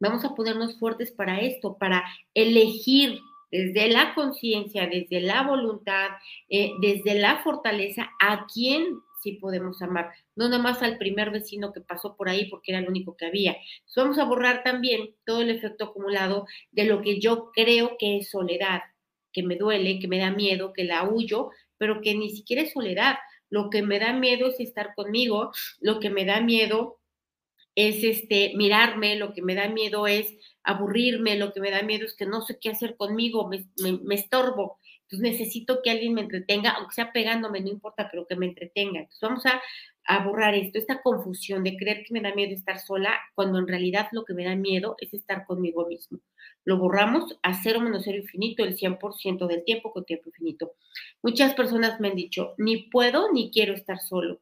Vamos 0.00 0.24
a 0.24 0.34
ponernos 0.34 0.78
fuertes 0.78 1.10
para 1.12 1.40
esto, 1.40 1.76
para 1.76 2.04
elegir 2.34 3.18
desde 3.50 3.88
la 3.88 4.14
conciencia, 4.14 4.86
desde 4.86 5.20
la 5.20 5.42
voluntad, 5.42 6.10
eh, 6.48 6.72
desde 6.80 7.14
la 7.14 7.38
fortaleza, 7.38 8.10
a 8.20 8.46
quién 8.52 9.00
sí 9.20 9.32
podemos 9.32 9.82
amar, 9.82 10.10
no 10.36 10.48
nada 10.48 10.62
más 10.62 10.82
al 10.82 10.98
primer 10.98 11.30
vecino 11.30 11.72
que 11.72 11.80
pasó 11.80 12.16
por 12.16 12.28
ahí 12.28 12.48
porque 12.48 12.72
era 12.72 12.80
el 12.80 12.88
único 12.88 13.16
que 13.16 13.26
había. 13.26 13.56
vamos 13.96 14.18
a 14.18 14.24
borrar 14.24 14.62
también 14.62 15.14
todo 15.24 15.40
el 15.40 15.50
efecto 15.50 15.86
acumulado 15.86 16.46
de 16.70 16.84
lo 16.84 17.02
que 17.02 17.18
yo 17.20 17.50
creo 17.52 17.96
que 17.98 18.18
es 18.18 18.30
soledad, 18.30 18.80
que 19.32 19.42
me 19.42 19.56
duele, 19.56 19.98
que 19.98 20.08
me 20.08 20.18
da 20.18 20.30
miedo, 20.30 20.72
que 20.72 20.84
la 20.84 21.04
huyo, 21.08 21.50
pero 21.76 22.00
que 22.00 22.14
ni 22.14 22.30
siquiera 22.30 22.62
es 22.62 22.72
soledad. 22.72 23.16
Lo 23.50 23.70
que 23.70 23.82
me 23.82 23.98
da 23.98 24.12
miedo 24.12 24.48
es 24.48 24.60
estar 24.60 24.94
conmigo, 24.94 25.52
lo 25.80 26.00
que 26.00 26.10
me 26.10 26.24
da 26.24 26.40
miedo 26.40 26.97
es 27.78 28.02
este, 28.02 28.54
mirarme, 28.56 29.14
lo 29.14 29.32
que 29.32 29.40
me 29.40 29.54
da 29.54 29.68
miedo 29.68 30.08
es 30.08 30.34
aburrirme, 30.64 31.36
lo 31.36 31.52
que 31.52 31.60
me 31.60 31.70
da 31.70 31.82
miedo 31.82 32.06
es 32.06 32.16
que 32.16 32.26
no 32.26 32.42
sé 32.42 32.58
qué 32.60 32.70
hacer 32.70 32.96
conmigo, 32.96 33.48
me, 33.48 34.14
estorbo. 34.16 34.80
Entonces 35.02 35.38
necesito 35.38 35.80
que 35.80 35.92
alguien 35.92 36.12
me 36.12 36.22
entretenga, 36.22 36.70
aunque 36.70 36.96
sea 36.96 37.12
pegándome, 37.12 37.60
no 37.60 37.68
importa, 37.68 38.08
pero 38.10 38.26
que 38.26 38.34
me 38.34 38.46
entretenga. 38.46 38.98
Entonces 38.98 39.20
vamos 39.22 39.46
a, 39.46 39.62
a 40.06 40.24
borrar 40.24 40.56
esto, 40.56 40.76
esta 40.76 41.02
confusión 41.02 41.62
de 41.62 41.76
creer 41.76 42.02
que 42.04 42.12
me 42.12 42.20
da 42.20 42.34
miedo 42.34 42.52
estar 42.52 42.80
sola, 42.80 43.16
cuando 43.36 43.60
en 43.60 43.68
realidad 43.68 44.08
lo 44.10 44.24
que 44.24 44.34
me 44.34 44.44
da 44.44 44.56
miedo 44.56 44.96
es 44.98 45.14
estar 45.14 45.46
conmigo 45.46 45.86
mismo. 45.86 46.18
Lo 46.64 46.78
borramos 46.78 47.38
a 47.44 47.62
cero 47.62 47.78
menos 47.78 48.02
cero 48.04 48.18
infinito 48.18 48.64
el 48.64 48.76
100% 48.76 49.46
del 49.46 49.62
tiempo 49.62 49.92
con 49.92 50.04
tiempo 50.04 50.30
infinito. 50.30 50.72
Muchas 51.22 51.54
personas 51.54 52.00
me 52.00 52.08
han 52.08 52.16
dicho, 52.16 52.54
ni 52.58 52.88
puedo 52.90 53.32
ni 53.32 53.52
quiero 53.52 53.72
estar 53.72 54.00
solo. 54.00 54.40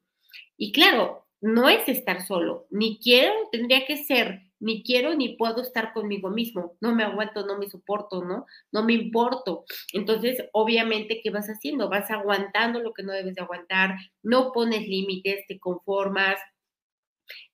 Y 0.56 0.72
claro, 0.72 1.25
no 1.40 1.68
es 1.68 1.88
estar 1.88 2.22
solo, 2.26 2.66
ni 2.70 2.98
quiero, 2.98 3.32
tendría 3.52 3.86
que 3.86 3.96
ser, 4.04 4.42
ni 4.58 4.82
quiero 4.82 5.14
ni 5.14 5.36
puedo 5.36 5.62
estar 5.62 5.92
conmigo 5.92 6.30
mismo, 6.30 6.76
no 6.80 6.94
me 6.94 7.04
aguanto, 7.04 7.44
no 7.46 7.58
me 7.58 7.68
soporto, 7.68 8.24
¿no? 8.24 8.46
No 8.72 8.84
me 8.84 8.94
importo. 8.94 9.64
Entonces, 9.92 10.42
obviamente, 10.52 11.20
¿qué 11.22 11.30
vas 11.30 11.46
haciendo? 11.48 11.88
Vas 11.90 12.10
aguantando 12.10 12.80
lo 12.80 12.92
que 12.94 13.02
no 13.02 13.12
debes 13.12 13.34
de 13.34 13.42
aguantar, 13.42 13.96
no 14.22 14.52
pones 14.52 14.88
límites, 14.88 15.46
te 15.46 15.58
conformas, 15.58 16.36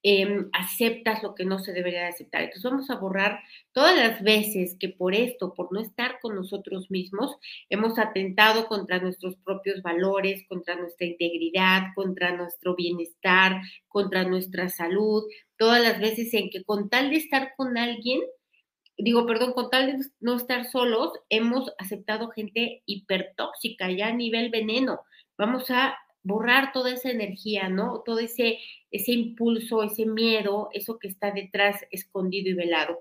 Em, 0.04 0.48
aceptas 0.52 1.22
lo 1.22 1.35
que 1.35 1.44
no 1.44 1.61
se 1.61 1.72
debería 1.72 2.00
de 2.00 2.08
aceptar. 2.08 2.42
Entonces 2.42 2.68
vamos 2.68 2.90
a 2.90 2.96
borrar 2.96 3.40
todas 3.72 3.96
las 3.96 4.22
veces 4.22 4.76
que 4.78 4.88
por 4.88 5.14
esto, 5.14 5.54
por 5.54 5.72
no 5.72 5.80
estar 5.80 6.18
con 6.20 6.35
nosotros 6.35 6.90
mismos, 6.90 7.37
hemos 7.70 7.98
atentado 8.00 8.66
contra 8.66 8.98
nuestros 8.98 9.37
propios 9.37 9.80
valores, 9.82 10.44
contra 10.48 10.74
nuestra 10.74 11.06
integridad, 11.06 11.82
contra 11.94 12.37
nuestro 12.37 12.74
bienestar, 12.74 13.62
contra 13.88 14.24
nuestra 14.24 14.68
salud, 14.68 15.22
todas 15.56 15.80
las 15.80 16.00
veces 16.00 16.35
en 16.35 16.50
que 16.50 16.64
con 16.64 16.88
tal 16.90 17.11
de 17.11 17.16
estar 17.16 17.52
con 17.56 17.78
alguien, 17.78 18.20
digo, 18.98 19.24
perdón, 19.26 19.52
con 19.52 19.70
tal 19.70 19.87
de 19.87 20.04
no 20.20 20.37
estar 20.37 20.64
solos, 20.64 21.12
hemos 21.28 21.72
aceptado 21.78 22.30
gente 22.30 22.82
hipertóxica, 22.87 23.88
ya 23.90 24.08
a 24.08 24.12
nivel 24.12 24.50
veneno. 24.50 25.00
Vamos 25.38 25.70
a 25.70 25.96
borrar 26.22 26.72
toda 26.72 26.92
esa 26.92 27.11
energía, 27.11 27.68
¿no? 27.68 28.02
Todo 28.04 28.18
ese, 28.18 28.58
ese 28.90 29.12
impulso, 29.12 29.82
ese 29.82 30.06
miedo, 30.06 30.68
eso 30.72 30.98
que 30.98 31.08
está 31.08 31.30
detrás 31.32 31.80
escondido 31.90 32.50
y 32.50 32.54
velado. 32.54 33.00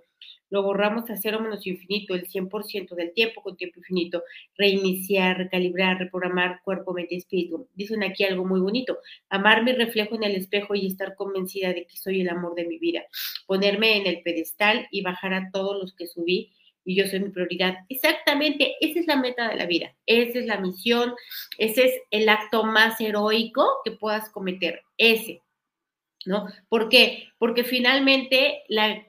Lo 0.49 0.63
borramos 0.63 1.09
a 1.09 1.15
cero 1.15 1.39
menos 1.39 1.65
infinito, 1.65 2.13
el 2.13 2.27
100% 2.27 2.93
del 2.93 3.13
tiempo 3.13 3.41
con 3.41 3.55
tiempo 3.55 3.79
infinito. 3.79 4.21
Reiniciar, 4.57 5.37
recalibrar, 5.37 5.97
reprogramar 5.97 6.61
cuerpo, 6.63 6.93
mente 6.93 7.15
y 7.15 7.19
espíritu. 7.19 7.69
Dicen 7.73 8.03
aquí 8.03 8.25
algo 8.25 8.43
muy 8.43 8.59
bonito. 8.59 8.97
Amar 9.29 9.63
mi 9.63 9.71
reflejo 9.71 10.15
en 10.15 10.23
el 10.23 10.35
espejo 10.35 10.75
y 10.75 10.87
estar 10.87 11.15
convencida 11.15 11.69
de 11.69 11.87
que 11.87 11.95
soy 11.95 12.19
el 12.19 12.29
amor 12.29 12.55
de 12.55 12.67
mi 12.67 12.79
vida. 12.79 13.03
Ponerme 13.47 13.95
en 13.95 14.07
el 14.07 14.21
pedestal 14.23 14.87
y 14.91 15.01
bajar 15.01 15.33
a 15.33 15.49
todos 15.51 15.81
los 15.81 15.95
que 15.95 16.05
subí 16.05 16.51
y 16.83 16.95
yo 16.95 17.07
soy 17.07 17.19
mi 17.19 17.29
prioridad. 17.29 17.75
Exactamente, 17.89 18.75
esa 18.81 18.99
es 18.99 19.07
la 19.07 19.15
meta 19.15 19.47
de 19.49 19.55
la 19.55 19.65
vida, 19.65 19.95
esa 20.05 20.39
es 20.39 20.45
la 20.45 20.59
misión, 20.59 21.13
ese 21.57 21.85
es 21.85 21.93
el 22.11 22.29
acto 22.29 22.63
más 22.63 22.99
heroico 22.99 23.67
que 23.83 23.91
puedas 23.91 24.29
cometer, 24.29 24.81
ese. 24.97 25.41
¿No? 26.25 26.47
¿Por 26.69 26.89
qué? 26.89 27.29
Porque 27.37 27.63
finalmente 27.63 28.63
la, 28.67 29.03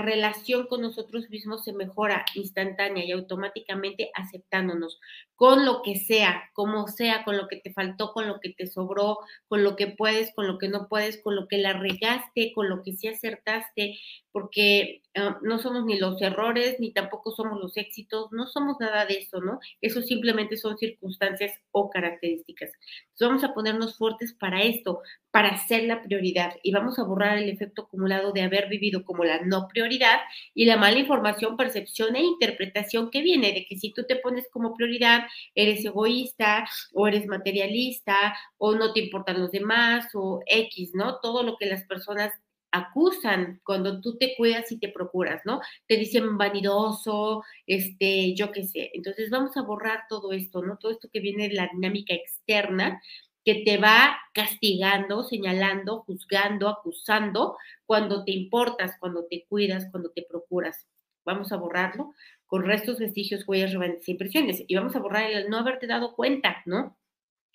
relación 0.00 0.66
con 0.66 0.82
nosotros 0.82 1.30
mismos 1.30 1.64
se 1.64 1.72
mejora 1.72 2.24
instantánea 2.34 3.04
y 3.04 3.12
automáticamente 3.12 4.10
aceptándonos 4.14 5.00
con 5.34 5.64
lo 5.64 5.80
que 5.82 5.96
sea, 5.96 6.50
como 6.52 6.86
sea, 6.88 7.24
con 7.24 7.38
lo 7.38 7.48
que 7.48 7.56
te 7.56 7.72
faltó, 7.72 8.12
con 8.12 8.28
lo 8.28 8.40
que 8.40 8.50
te 8.50 8.66
sobró, 8.66 9.20
con 9.48 9.64
lo 9.64 9.76
que 9.76 9.86
puedes, 9.86 10.34
con 10.34 10.46
lo 10.46 10.58
que 10.58 10.68
no 10.68 10.88
puedes, 10.88 11.22
con 11.22 11.34
lo 11.34 11.48
que 11.48 11.56
la 11.56 11.72
regaste, 11.72 12.52
con 12.54 12.68
lo 12.68 12.82
que 12.82 12.92
sí 12.92 13.08
acertaste, 13.08 13.98
porque 14.32 15.02
ah, 15.16 15.38
no 15.42 15.58
somos 15.58 15.86
ni 15.86 15.98
los 15.98 16.20
errores, 16.20 16.78
ni 16.78 16.92
tampoco 16.92 17.30
somos 17.30 17.58
los 17.58 17.76
éxitos, 17.78 18.30
no 18.32 18.46
somos 18.46 18.76
nada 18.80 19.06
de 19.06 19.14
eso, 19.14 19.40
¿no? 19.40 19.60
Eso 19.80 20.02
simplemente 20.02 20.58
son 20.58 20.76
circunstancias 20.76 21.52
o 21.72 21.88
características. 21.88 22.70
Entonces 23.12 23.28
vamos 23.28 23.44
a 23.44 23.54
ponernos 23.54 23.96
fuertes 23.96 24.34
para 24.34 24.62
esto, 24.62 25.00
para 25.30 25.56
ser 25.66 25.84
la 25.84 26.02
prioridad 26.02 26.49
y 26.62 26.72
vamos 26.72 26.98
a 26.98 27.04
borrar 27.04 27.38
el 27.38 27.48
efecto 27.48 27.82
acumulado 27.82 28.32
de 28.32 28.42
haber 28.42 28.68
vivido 28.68 29.04
como 29.04 29.24
la 29.24 29.40
no 29.44 29.68
prioridad 29.68 30.20
y 30.54 30.64
la 30.64 30.76
mala 30.76 30.98
información, 30.98 31.56
percepción 31.56 32.16
e 32.16 32.22
interpretación 32.22 33.10
que 33.10 33.22
viene 33.22 33.52
de 33.52 33.66
que 33.66 33.76
si 33.76 33.92
tú 33.92 34.04
te 34.06 34.16
pones 34.16 34.48
como 34.50 34.74
prioridad, 34.74 35.24
eres 35.54 35.84
egoísta 35.84 36.68
o 36.92 37.08
eres 37.08 37.26
materialista 37.26 38.36
o 38.58 38.74
no 38.74 38.92
te 38.92 39.00
importan 39.00 39.40
los 39.40 39.50
demás 39.50 40.08
o 40.14 40.40
X, 40.46 40.92
¿no? 40.94 41.18
Todo 41.20 41.42
lo 41.42 41.56
que 41.56 41.66
las 41.66 41.84
personas 41.84 42.32
acusan 42.72 43.60
cuando 43.64 44.00
tú 44.00 44.16
te 44.16 44.34
cuidas 44.36 44.70
y 44.72 44.78
te 44.78 44.88
procuras, 44.88 45.42
¿no? 45.44 45.60
Te 45.86 45.96
dicen 45.96 46.38
vanidoso, 46.38 47.42
este, 47.66 48.34
yo 48.34 48.52
qué 48.52 48.64
sé. 48.64 48.90
Entonces 48.94 49.30
vamos 49.30 49.56
a 49.56 49.62
borrar 49.62 50.04
todo 50.08 50.32
esto, 50.32 50.62
¿no? 50.62 50.76
Todo 50.78 50.92
esto 50.92 51.08
que 51.12 51.20
viene 51.20 51.48
de 51.48 51.54
la 51.54 51.68
dinámica 51.72 52.14
externa 52.14 53.00
que 53.44 53.62
te 53.64 53.78
va 53.78 54.18
castigando, 54.34 55.24
señalando, 55.24 56.00
juzgando, 56.00 56.68
acusando 56.68 57.56
cuando 57.86 58.24
te 58.24 58.32
importas, 58.32 58.96
cuando 59.00 59.26
te 59.26 59.44
cuidas, 59.48 59.88
cuando 59.90 60.10
te 60.10 60.22
procuras. 60.28 60.86
Vamos 61.24 61.52
a 61.52 61.56
borrarlo 61.56 62.14
con 62.46 62.64
restos, 62.64 62.98
vestigios, 62.98 63.46
huellas, 63.46 63.72
remanentes 63.72 64.08
e 64.08 64.12
impresiones. 64.12 64.64
Y 64.66 64.74
vamos 64.74 64.96
a 64.96 64.98
borrar 64.98 65.30
el 65.30 65.48
no 65.48 65.58
haberte 65.58 65.86
dado 65.86 66.14
cuenta, 66.14 66.62
¿no? 66.66 66.98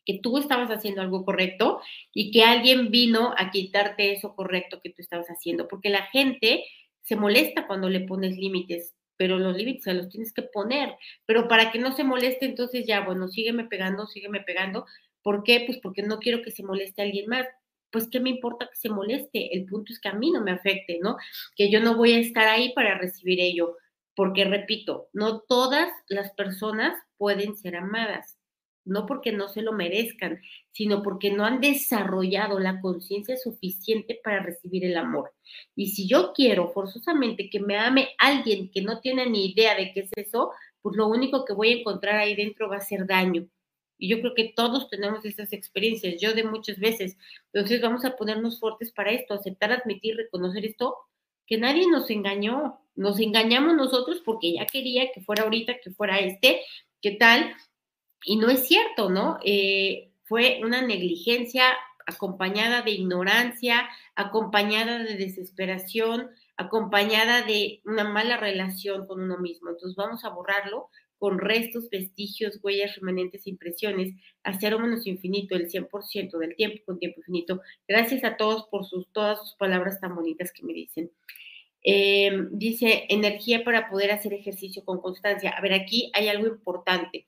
Que 0.06 0.20
tú 0.20 0.38
estabas 0.38 0.70
haciendo 0.70 1.02
algo 1.02 1.26
correcto 1.26 1.82
y 2.14 2.32
que 2.32 2.44
alguien 2.44 2.92
vino 2.92 3.34
a 3.38 3.52
quitarte 3.52 4.14
eso 4.14 4.36
correcto 4.36 4.80
que 4.82 4.92
tú 4.92 5.02
estabas 5.02 5.28
haciendo. 5.28 5.68
Porque 5.68 5.90
la 5.90 6.04
gente 6.04 6.64
se 7.02 7.18
molesta 7.18 7.68
cuando 7.68 7.90
le 7.90 8.02
pones 8.02 8.38
límites, 8.38 8.96
pero 9.18 9.38
los 9.38 9.56
límites 9.58 9.84
se 9.84 9.94
los 9.94 10.08
tienes 10.10 10.32
que 10.34 10.44
poner. 10.44 10.96
Pero 11.26 11.48
para 11.48 11.72
que 11.72 11.80
no 11.80 11.92
se 11.94 12.06
moleste, 12.06 12.46
entonces 12.46 12.86
ya, 12.88 13.02
bueno, 13.02 13.28
sígueme 13.28 13.66
pegando, 13.66 14.08
sígueme 14.08 14.42
pegando. 14.42 14.86
¿Por 15.26 15.44
qué? 15.44 15.64
Pues 15.66 15.80
porque 15.82 16.04
no 16.04 16.20
quiero 16.20 16.44
que 16.44 16.52
se 16.52 16.62
moleste 16.62 17.02
a 17.02 17.06
alguien 17.06 17.28
más 17.28 17.48
pues 17.92 18.10
qué 18.12 18.20
me 18.20 18.30
importa 18.30 18.68
que 18.68 18.76
se 18.76 18.90
moleste, 18.90 19.56
el 19.56 19.66
punto 19.66 19.94
es 19.94 20.02
que 20.02 20.10
a 20.10 20.14
mí 20.14 20.30
no 20.30 20.42
me 20.42 20.52
afecte, 20.52 21.00
¿no? 21.02 21.16
Que 21.56 21.72
yo 21.72 21.80
no 21.80 21.96
voy 21.96 22.12
a 22.12 22.20
estar 22.20 22.46
ahí 22.46 22.74
para 22.74 22.98
recibir 22.98 23.40
ello 23.40 23.78
porque 24.16 24.44
repito, 24.44 25.08
no 25.14 25.40
todas 25.42 25.90
las 26.10 26.34
personas 26.34 26.94
pueden 27.18 27.56
ser 27.56 27.78
amadas, 27.78 28.38
no 28.84 29.06
porque 29.06 29.32
no 29.32 29.48
se 29.48 29.62
lo 29.62 29.72
merezcan, 29.72 30.42
sino 30.74 31.02
porque 31.04 31.32
no 31.32 31.46
han 31.46 31.62
desarrollado 31.62 32.60
la 32.60 32.82
conciencia 32.82 33.38
suficiente 33.38 34.20
para 34.22 34.44
recibir 34.44 34.84
el 34.84 34.98
amor. 34.98 35.34
Y 35.74 35.92
si 35.92 36.06
yo 36.08 36.34
quiero 36.34 36.70
forzosamente 36.74 37.50
que 37.50 37.62
me 37.62 37.78
ame 37.78 38.10
alguien 38.18 38.70
que 38.72 38.82
no 38.82 39.00
tiene 39.00 39.30
ni 39.30 39.52
idea 39.52 39.76
de 39.76 39.94
qué 39.94 40.02
es 40.02 40.12
eso, 40.16 40.52
pues 40.82 40.98
lo 40.98 41.08
único 41.08 41.46
que 41.46 41.54
voy 41.54 41.70
a 41.72 41.78
encontrar 41.78 42.18
ahí 42.18 42.36
dentro 42.36 42.70
va 42.70 42.78
a 42.78 42.82
ser 42.82 43.08
daño. 43.08 43.48
Y 43.98 44.10
yo 44.10 44.20
creo 44.20 44.34
que 44.34 44.54
todos 44.56 44.90
tenemos 44.90 45.26
esas 45.26 45.54
experiencias, 45.54 46.20
yo 46.20 46.34
de 46.34 46.44
muchas 46.44 46.80
veces. 46.80 47.18
Entonces 47.54 47.82
vamos 47.82 48.06
a 48.06 48.16
ponernos 48.16 48.60
fuertes 48.60 48.92
para 48.92 49.12
esto, 49.12 49.34
aceptar, 49.34 49.72
admitir, 49.72 50.16
reconocer 50.18 50.66
esto, 50.66 50.98
que 51.48 51.58
nadie 51.58 51.88
nos 51.88 52.10
engañó, 52.10 52.80
nos 52.96 53.20
engañamos 53.20 53.76
nosotros 53.76 54.22
porque 54.26 54.54
ya 54.54 54.66
quería 54.66 55.12
que 55.12 55.22
fuera 55.22 55.44
ahorita, 55.44 55.80
que 55.84 55.92
fuera 55.92 56.20
este, 56.20 56.62
¿qué 57.02 57.12
tal? 57.12 57.56
Y 58.24 58.38
no 58.38 58.50
es 58.50 58.68
cierto, 58.68 59.10
¿no? 59.10 59.38
Eh, 59.44 60.12
fue 60.24 60.60
una 60.64 60.82
negligencia 60.82 61.66
acompañada 62.08 62.82
de 62.82 62.92
ignorancia, 62.92 63.88
acompañada 64.16 65.00
de 65.00 65.16
desesperación, 65.16 66.30
acompañada 66.58 67.42
de 67.44 67.82
una 67.86 68.04
mala 68.04 68.38
relación 68.38 69.08
con 69.08 69.22
uno 69.22 69.38
mismo. 69.38 69.70
Entonces 69.70 69.96
vamos 69.96 70.24
a 70.24 70.30
borrarlo 70.30 70.90
con 71.18 71.40
restos, 71.40 71.90
vestigios, 71.90 72.60
huellas, 72.62 72.96
remanentes, 72.96 73.48
impresiones, 73.48 74.14
a 74.44 74.60
cero 74.60 74.80
menos 74.80 75.08
infinito, 75.08 75.56
el 75.56 75.70
100% 75.70 76.38
del 76.38 76.56
tiempo 76.56 76.84
con 76.86 77.00
tiempo 77.00 77.20
infinito. 77.20 77.62
Gracias 77.88 78.24
a 78.24 78.38
todos 78.38 78.68
por 78.70 78.86
sus, 78.86 79.12
todas 79.12 79.40
sus 79.40 79.56
palabras 79.56 80.00
tan 80.00 80.16
bonitas 80.16 80.52
que 80.52 80.64
me 80.64 80.74
dicen. 80.74 81.12
Eh, 81.88 82.32
dice, 82.52 83.06
energía 83.10 83.64
para 83.64 83.90
poder 83.90 84.12
hacer 84.12 84.34
ejercicio 84.34 84.84
con 84.84 85.00
constancia. 85.02 85.52
A 85.52 85.62
ver, 85.62 85.74
aquí 85.74 86.12
hay 86.14 86.28
algo 86.30 86.48
importante. 86.48 87.28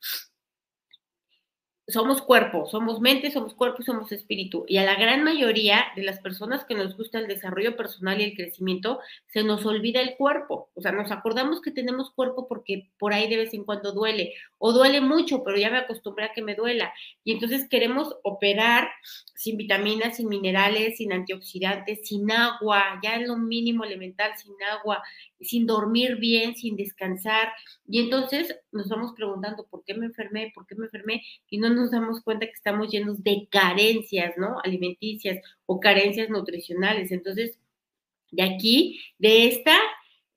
Somos 1.89 2.21
cuerpo, 2.21 2.67
somos 2.67 2.99
mente, 2.99 3.31
somos 3.31 3.53
cuerpo 3.53 3.77
y 3.81 3.85
somos 3.85 4.11
espíritu. 4.11 4.65
Y 4.67 4.75
a 4.75 4.83
la 4.83 4.95
gran 4.95 5.23
mayoría 5.23 5.85
de 5.95 6.03
las 6.03 6.19
personas 6.19 6.65
que 6.65 6.75
nos 6.75 6.97
gusta 6.97 7.17
el 7.17 7.27
desarrollo 7.27 7.77
personal 7.77 8.19
y 8.19 8.25
el 8.25 8.35
crecimiento, 8.35 8.99
se 9.27 9.43
nos 9.43 9.65
olvida 9.65 10.01
el 10.01 10.17
cuerpo. 10.17 10.69
O 10.75 10.81
sea, 10.81 10.91
nos 10.91 11.11
acordamos 11.11 11.61
que 11.61 11.71
tenemos 11.71 12.11
cuerpo 12.11 12.45
porque 12.49 12.89
por 12.99 13.13
ahí 13.13 13.29
de 13.29 13.37
vez 13.37 13.53
en 13.53 13.63
cuando 13.63 13.93
duele. 13.93 14.33
O 14.57 14.73
duele 14.73 14.99
mucho, 14.99 15.45
pero 15.45 15.57
ya 15.57 15.69
me 15.69 15.77
acostumbré 15.77 16.25
a 16.25 16.33
que 16.33 16.41
me 16.41 16.55
duela. 16.55 16.91
Y 17.23 17.31
entonces 17.31 17.69
queremos 17.69 18.17
operar 18.23 18.89
sin 19.35 19.55
vitaminas, 19.55 20.17
sin 20.17 20.27
minerales, 20.27 20.97
sin 20.97 21.13
antioxidantes, 21.13 22.05
sin 22.05 22.29
agua, 22.31 22.99
ya 23.01 23.15
en 23.15 23.27
lo 23.27 23.37
mínimo 23.37 23.85
elemental, 23.85 24.31
sin 24.35 24.55
agua, 24.63 25.01
sin 25.39 25.65
dormir 25.65 26.17
bien, 26.17 26.55
sin 26.55 26.75
descansar. 26.75 27.53
Y 27.87 27.99
entonces 27.99 28.57
nos 28.71 28.89
vamos 28.89 29.13
preguntando, 29.15 29.65
¿por 29.67 29.83
qué 29.83 29.93
me 29.93 30.07
enfermé? 30.07 30.51
¿Por 30.53 30.65
qué 30.65 30.75
me 30.75 30.85
enfermé? 30.85 31.23
Y 31.49 31.59
no 31.59 31.76
nos 31.77 31.91
damos 31.91 32.21
cuenta 32.21 32.45
que 32.45 32.51
estamos 32.51 32.89
llenos 32.89 33.23
de 33.23 33.47
carencias, 33.49 34.33
¿no? 34.37 34.59
Alimenticias 34.63 35.39
o 35.65 35.79
carencias 35.79 36.29
nutricionales. 36.29 37.11
Entonces, 37.11 37.57
de 38.31 38.43
aquí, 38.43 38.99
de 39.17 39.47
esta, 39.47 39.77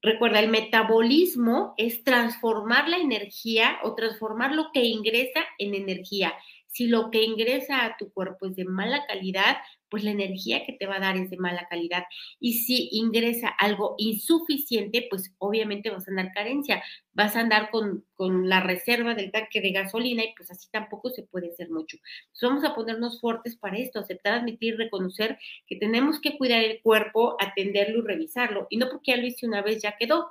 recuerda, 0.03 0.41
el 0.41 0.49
metabolismo 0.49 1.75
es 1.77 2.05
transformar 2.05 2.89
la 2.89 2.99
energía 2.99 3.79
o 3.83 3.95
transformar 3.95 4.55
lo 4.55 4.71
que 4.73 4.85
ingresa 4.85 5.41
en 5.59 5.75
energía. 5.75 6.35
Si 6.67 6.87
lo 6.87 7.11
que 7.11 7.25
ingresa 7.25 7.85
a 7.85 7.97
tu 7.97 8.13
cuerpo 8.13 8.47
es 8.47 8.57
de 8.57 8.65
mala 8.65 9.05
calidad, 9.07 9.57
pues 9.91 10.05
la 10.05 10.13
energía 10.13 10.65
que 10.65 10.73
te 10.73 10.87
va 10.87 10.97
a 10.97 11.01
dar 11.01 11.17
es 11.17 11.31
de 11.31 11.37
mala 11.37 11.67
calidad. 11.69 12.05
Y 12.39 12.55
si 12.65 12.89
ingresa 12.93 13.49
algo 13.49 13.95
insuficiente, 13.99 15.07
pues 15.11 15.35
obviamente 15.39 15.91
vas 15.91 16.07
a 16.07 16.11
andar 16.11 16.33
carencia, 16.33 16.83
vas 17.13 17.37
a 17.37 17.41
andar 17.41 17.71
con, 17.71 18.05
con 18.15 18.49
la 18.49 18.61
reserva 18.61 19.15
del 19.15 19.33
tanque 19.33 19.61
de 19.61 19.73
gasolina 19.73 20.23
y 20.25 20.35
pues 20.37 20.51
así 20.51 20.69
tampoco 20.71 21.11
se 21.11 21.25
puede 21.25 21.51
hacer 21.51 21.71
mucho. 21.71 21.99
Entonces 22.27 22.49
vamos 22.49 22.65
a 22.65 22.75
ponernos 22.75 23.21
fuertes 23.21 23.57
para 23.57 23.79
esto, 23.79 23.99
aceptar, 23.99 24.35
admitir, 24.35 24.77
reconocer 24.77 25.39
que 25.67 25.77
tenemos 25.77 26.21
que 26.21 26.39
cuidar 26.39 26.63
el 26.63 26.81
cuerpo, 26.83 27.37
atenderlo 27.41 27.99
y 27.99 28.07
revisarlo. 28.07 28.67
Y 28.71 28.77
no 28.77 28.89
porque 28.89 29.13
ya 29.13 29.17
lo 29.17 29.27
hice 29.27 29.47
una 29.47 29.63
vez, 29.63 29.83
ya 29.83 29.97
quedó. 29.99 30.29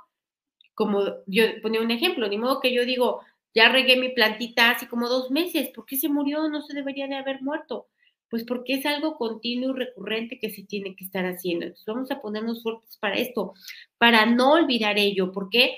Como 0.74 1.04
yo 1.28 1.44
ponía 1.62 1.82
un 1.82 1.92
ejemplo, 1.92 2.28
ni 2.30 2.38
modo 2.38 2.62
que 2.62 2.74
yo 2.74 2.86
digo, 2.86 3.22
ya 3.54 3.70
regué 3.70 3.98
mi 3.98 4.10
plantita 4.10 4.72
hace 4.72 4.88
como 4.88 5.10
dos 5.10 5.32
meses, 5.32 5.70
¿por 5.70 5.86
qué 5.86 5.98
se 5.98 6.08
murió? 6.08 6.48
No 6.48 6.62
se 6.62 6.74
debería 6.74 7.08
de 7.08 7.16
haber 7.16 7.42
muerto 7.42 7.88
pues 8.30 8.44
porque 8.46 8.76
es 8.76 8.86
algo 8.86 9.18
continuo 9.18 9.72
y 9.72 9.80
recurrente 9.80 10.40
que 10.40 10.50
se 10.50 10.64
tiene 10.64 10.96
que 10.96 11.06
estar 11.06 11.26
haciendo. 11.26 11.66
Entonces 11.66 11.86
vamos 11.88 12.12
a 12.12 12.22
ponernos 12.22 12.64
fuertes 12.64 12.98
para 12.98 13.18
esto, 13.18 13.54
para 13.98 14.26
no 14.26 14.54
olvidar 14.54 14.98
ello, 14.98 15.32
porque 15.32 15.78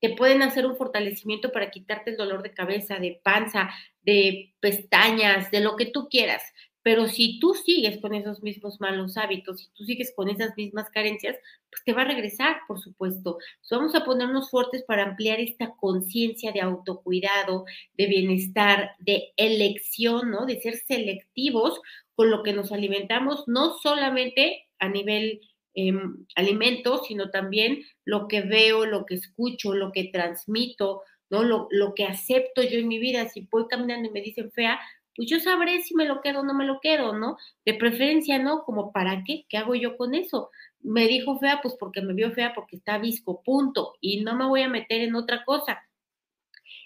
te 0.00 0.14
pueden 0.14 0.42
hacer 0.42 0.66
un 0.66 0.76
fortalecimiento 0.76 1.52
para 1.52 1.70
quitarte 1.70 2.10
el 2.10 2.16
dolor 2.16 2.42
de 2.42 2.52
cabeza, 2.52 2.98
de 2.98 3.20
panza, 3.22 3.70
de 4.02 4.54
pestañas, 4.60 5.50
de 5.50 5.60
lo 5.60 5.76
que 5.76 5.86
tú 5.86 6.08
quieras. 6.10 6.42
Pero 6.86 7.08
si 7.08 7.40
tú 7.40 7.54
sigues 7.54 7.98
con 8.00 8.14
esos 8.14 8.44
mismos 8.44 8.80
malos 8.80 9.16
hábitos, 9.16 9.58
si 9.58 9.68
tú 9.74 9.82
sigues 9.82 10.12
con 10.14 10.28
esas 10.28 10.56
mismas 10.56 10.88
carencias, 10.88 11.36
pues 11.68 11.82
te 11.84 11.92
va 11.92 12.02
a 12.02 12.04
regresar, 12.04 12.58
por 12.68 12.78
supuesto. 12.78 13.38
vamos 13.72 13.96
a 13.96 14.04
ponernos 14.04 14.50
fuertes 14.50 14.84
para 14.84 15.02
ampliar 15.02 15.40
esta 15.40 15.74
conciencia 15.80 16.52
de 16.52 16.60
autocuidado, 16.60 17.64
de 17.94 18.06
bienestar, 18.06 18.92
de 19.00 19.32
elección, 19.36 20.30
¿no? 20.30 20.46
De 20.46 20.60
ser 20.60 20.76
selectivos 20.76 21.80
con 22.14 22.30
lo 22.30 22.44
que 22.44 22.52
nos 22.52 22.70
alimentamos, 22.70 23.48
no 23.48 23.76
solamente 23.78 24.68
a 24.78 24.88
nivel 24.88 25.40
eh, 25.74 25.92
alimentos, 26.36 27.08
sino 27.08 27.32
también 27.32 27.82
lo 28.04 28.28
que 28.28 28.42
veo, 28.42 28.86
lo 28.86 29.06
que 29.06 29.16
escucho, 29.16 29.74
lo 29.74 29.90
que 29.90 30.04
transmito, 30.04 31.02
¿no? 31.30 31.42
Lo, 31.42 31.66
lo 31.72 31.94
que 31.94 32.04
acepto 32.04 32.62
yo 32.62 32.78
en 32.78 32.86
mi 32.86 33.00
vida. 33.00 33.28
Si 33.28 33.40
voy 33.50 33.66
caminando 33.66 34.08
y 34.08 34.12
me 34.12 34.22
dicen 34.22 34.52
fea, 34.52 34.78
pues 35.16 35.28
yo 35.28 35.40
sabré 35.40 35.80
si 35.82 35.94
me 35.94 36.04
lo 36.04 36.20
quedo 36.20 36.40
o 36.40 36.44
no 36.44 36.54
me 36.54 36.66
lo 36.66 36.80
quedo, 36.80 37.14
¿no? 37.14 37.38
De 37.64 37.74
preferencia, 37.74 38.38
¿no? 38.38 38.64
Como 38.64 38.92
para 38.92 39.24
qué, 39.24 39.46
¿qué 39.48 39.56
hago 39.56 39.74
yo 39.74 39.96
con 39.96 40.14
eso? 40.14 40.50
Me 40.80 41.08
dijo 41.08 41.38
fea, 41.38 41.60
pues 41.62 41.74
porque 41.78 42.02
me 42.02 42.14
vio 42.14 42.32
fea, 42.32 42.52
porque 42.54 42.76
está 42.76 42.98
visco, 42.98 43.42
punto, 43.42 43.94
y 44.00 44.22
no 44.22 44.36
me 44.36 44.46
voy 44.46 44.62
a 44.62 44.68
meter 44.68 45.00
en 45.00 45.14
otra 45.14 45.44
cosa. 45.44 45.82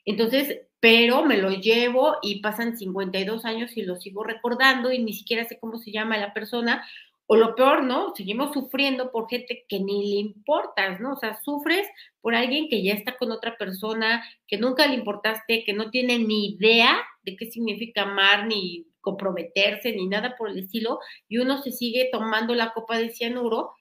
Entonces, 0.04 0.62
pero 0.80 1.24
me 1.24 1.36
lo 1.36 1.50
llevo 1.50 2.16
y 2.22 2.40
pasan 2.40 2.76
52 2.76 3.44
años 3.44 3.76
y 3.76 3.82
lo 3.82 3.96
sigo 3.96 4.24
recordando 4.24 4.90
y 4.92 5.02
ni 5.02 5.12
siquiera 5.12 5.44
sé 5.44 5.58
cómo 5.58 5.78
se 5.78 5.92
llama 5.92 6.16
la 6.16 6.32
persona, 6.32 6.86
o 7.32 7.36
lo 7.36 7.54
peor, 7.54 7.84
¿no? 7.84 8.12
Seguimos 8.16 8.52
sufriendo 8.52 9.12
por 9.12 9.28
gente 9.28 9.64
que 9.68 9.78
ni 9.78 10.14
le 10.14 10.20
importas, 10.20 10.98
¿no? 10.98 11.12
O 11.12 11.16
sea, 11.16 11.40
sufres 11.44 11.86
por 12.20 12.34
alguien 12.34 12.68
que 12.68 12.82
ya 12.82 12.92
está 12.92 13.16
con 13.16 13.30
otra 13.30 13.56
persona, 13.56 14.24
que 14.48 14.58
nunca 14.58 14.88
le 14.88 14.94
importaste, 14.94 15.62
que 15.64 15.72
no 15.72 15.90
tiene 15.90 16.18
ni 16.18 16.56
idea 16.56 17.00
de 17.22 17.36
qué 17.36 17.48
significa 17.48 18.02
amar, 18.02 18.48
ni 18.48 18.88
comprometerse, 19.00 19.92
ni 19.92 20.08
nada 20.08 20.34
por 20.36 20.50
el 20.50 20.58
estilo, 20.58 20.98
y 21.28 21.38
uno 21.38 21.62
se 21.62 21.70
sigue 21.70 22.08
tomando 22.10 22.52
la 22.56 22.72
copa 22.72 22.98
de 22.98 23.10
cianuro 23.10 23.74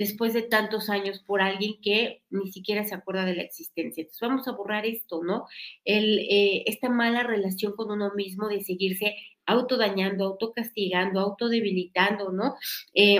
después 0.00 0.32
de 0.32 0.40
tantos 0.40 0.88
años 0.88 1.20
por 1.20 1.42
alguien 1.42 1.78
que 1.82 2.22
ni 2.30 2.50
siquiera 2.50 2.84
se 2.84 2.94
acuerda 2.94 3.26
de 3.26 3.34
la 3.34 3.42
existencia. 3.42 4.00
Entonces 4.00 4.26
vamos 4.26 4.48
a 4.48 4.52
borrar 4.52 4.86
esto, 4.86 5.22
¿no? 5.22 5.44
El, 5.84 6.20
eh, 6.20 6.64
esta 6.64 6.88
mala 6.88 7.22
relación 7.22 7.76
con 7.76 7.90
uno 7.90 8.10
mismo 8.14 8.48
de 8.48 8.62
seguirse 8.62 9.14
autodañando, 9.44 10.24
autocastigando, 10.24 11.20
autodebilitando, 11.20 12.32
¿no? 12.32 12.54
Eh, 12.94 13.18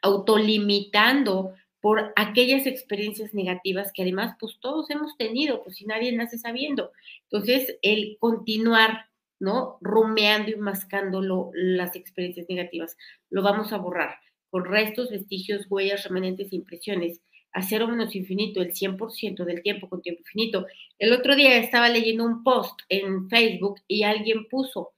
autolimitando 0.00 1.52
por 1.82 2.14
aquellas 2.16 2.66
experiencias 2.66 3.34
negativas 3.34 3.92
que 3.92 4.00
además 4.00 4.36
pues 4.40 4.56
todos 4.58 4.88
hemos 4.88 5.18
tenido, 5.18 5.62
pues 5.62 5.76
si 5.76 5.84
nadie 5.84 6.12
nace 6.12 6.38
sabiendo. 6.38 6.92
Entonces, 7.24 7.76
el 7.82 8.16
continuar, 8.18 9.10
¿no? 9.38 9.76
Rumeando 9.82 10.50
y 10.50 10.56
mascando 10.56 11.20
las 11.52 11.94
experiencias 11.94 12.46
negativas, 12.48 12.96
lo 13.28 13.42
vamos 13.42 13.74
a 13.74 13.76
borrar 13.76 14.14
con 14.50 14.64
restos, 14.64 15.10
vestigios, 15.10 15.66
huellas, 15.70 16.04
remanentes 16.04 16.52
e 16.52 16.56
impresiones 16.56 17.20
a 17.52 17.62
cero 17.62 17.88
menos 17.88 18.14
infinito, 18.14 18.60
el 18.62 18.72
100% 18.72 19.44
del 19.44 19.62
tiempo 19.62 19.88
con 19.88 20.02
tiempo 20.02 20.20
infinito. 20.20 20.66
El 20.98 21.12
otro 21.12 21.34
día 21.34 21.56
estaba 21.56 21.88
leyendo 21.88 22.24
un 22.24 22.44
post 22.44 22.80
en 22.88 23.28
Facebook 23.28 23.80
y 23.88 24.04
alguien 24.04 24.46
puso, 24.48 24.92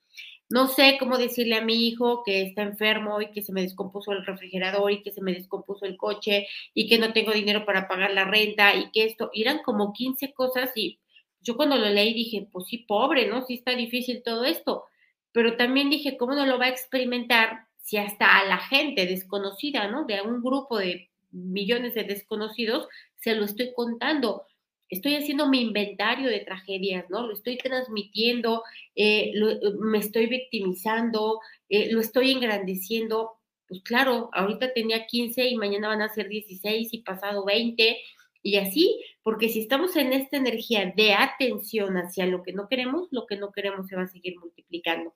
no 0.52 0.68
sé 0.68 0.96
cómo 0.98 1.16
decirle 1.16 1.54
a 1.56 1.64
mi 1.64 1.88
hijo 1.88 2.22
que 2.24 2.42
está 2.42 2.60
enfermo 2.60 3.22
y 3.22 3.30
que 3.30 3.40
se 3.40 3.54
me 3.54 3.62
descompuso 3.62 4.12
el 4.12 4.26
refrigerador 4.26 4.92
y 4.92 5.02
que 5.02 5.10
se 5.10 5.22
me 5.22 5.32
descompuso 5.32 5.86
el 5.86 5.96
coche 5.96 6.46
y 6.74 6.88
que 6.88 6.98
no 6.98 7.14
tengo 7.14 7.32
dinero 7.32 7.64
para 7.64 7.88
pagar 7.88 8.12
la 8.12 8.24
renta 8.24 8.74
y 8.74 8.90
que 8.90 9.04
esto, 9.04 9.30
eran 9.32 9.62
como 9.62 9.94
15 9.94 10.34
cosas 10.34 10.70
y 10.76 10.98
yo 11.40 11.56
cuando 11.56 11.78
lo 11.78 11.88
leí 11.88 12.12
dije, 12.12 12.48
pues 12.52 12.66
sí, 12.66 12.78
pobre, 12.78 13.28
¿no? 13.28 13.46
Sí 13.46 13.54
está 13.54 13.74
difícil 13.74 14.22
todo 14.22 14.44
esto, 14.44 14.84
pero 15.32 15.56
también 15.56 15.88
dije, 15.88 16.18
¿cómo 16.18 16.34
no 16.34 16.44
lo 16.44 16.58
va 16.58 16.66
a 16.66 16.70
experimentar 16.70 17.66
si 17.82 17.98
hasta 17.98 18.38
a 18.38 18.44
la 18.46 18.58
gente 18.58 19.06
desconocida, 19.06 19.88
¿no? 19.88 20.04
De 20.04 20.20
un 20.22 20.42
grupo 20.42 20.78
de 20.78 21.10
millones 21.30 21.94
de 21.94 22.04
desconocidos, 22.04 22.88
se 23.16 23.34
lo 23.34 23.44
estoy 23.44 23.72
contando 23.74 24.46
estoy 24.92 25.14
haciendo 25.14 25.48
mi 25.48 25.62
inventario 25.62 26.28
de 26.28 26.40
tragedias, 26.40 27.06
¿no? 27.08 27.26
Lo 27.26 27.32
estoy 27.32 27.56
transmitiendo, 27.56 28.62
eh, 28.94 29.32
me 29.80 29.98
estoy 29.98 30.26
victimizando, 30.26 31.40
eh, 31.70 31.90
lo 31.90 32.00
estoy 32.00 32.30
engrandeciendo. 32.30 33.38
Pues 33.66 33.80
claro, 33.82 34.28
ahorita 34.34 34.74
tenía 34.74 35.06
15 35.06 35.48
y 35.48 35.56
mañana 35.56 35.88
van 35.88 36.02
a 36.02 36.12
ser 36.12 36.28
16 36.28 36.92
y 36.92 36.98
pasado 36.98 37.42
20 37.46 37.96
y 38.42 38.56
así, 38.56 39.02
porque 39.22 39.48
si 39.48 39.60
estamos 39.60 39.96
en 39.96 40.12
esta 40.12 40.36
energía 40.36 40.92
de 40.94 41.14
atención 41.14 41.96
hacia 41.96 42.26
lo 42.26 42.42
que 42.42 42.52
no 42.52 42.68
queremos, 42.68 43.08
lo 43.12 43.26
que 43.26 43.36
no 43.36 43.50
queremos 43.50 43.86
se 43.86 43.96
va 43.96 44.02
a 44.02 44.08
seguir 44.08 44.38
multiplicando. 44.40 45.14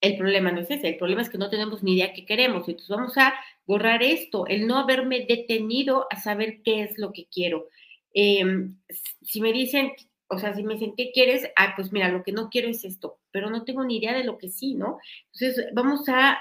El 0.00 0.16
problema 0.16 0.52
no 0.52 0.60
es 0.60 0.70
ese, 0.70 0.88
el 0.88 0.96
problema 0.98 1.22
es 1.22 1.30
que 1.30 1.38
no 1.38 1.50
tenemos 1.50 1.82
ni 1.82 1.94
idea 1.94 2.12
qué 2.12 2.26
queremos. 2.26 2.68
Entonces 2.68 2.88
vamos 2.88 3.16
a 3.16 3.34
borrar 3.66 4.02
esto, 4.02 4.46
el 4.46 4.66
no 4.66 4.78
haberme 4.78 5.26
detenido 5.26 6.06
a 6.10 6.20
saber 6.20 6.62
qué 6.62 6.82
es 6.82 6.98
lo 6.98 7.12
que 7.12 7.26
quiero. 7.26 7.68
Em, 8.12 8.78
si 9.22 9.40
me 9.40 9.52
dicen, 9.52 9.92
o 10.28 10.38
sea, 10.38 10.54
si 10.54 10.62
me 10.62 10.74
dicen, 10.74 10.94
¿qué 10.96 11.12
quieres? 11.12 11.48
Ah, 11.56 11.74
pues 11.76 11.92
mira, 11.92 12.08
lo 12.08 12.22
que 12.22 12.32
no 12.32 12.50
quiero 12.50 12.68
es 12.68 12.84
esto, 12.84 13.20
pero 13.30 13.50
no 13.50 13.64
tengo 13.64 13.84
ni 13.84 13.98
idea 13.98 14.14
de 14.14 14.24
lo 14.24 14.38
que 14.38 14.48
sí, 14.48 14.74
¿no? 14.74 14.98
Entonces, 15.32 15.66
vamos 15.72 16.08
a, 16.08 16.38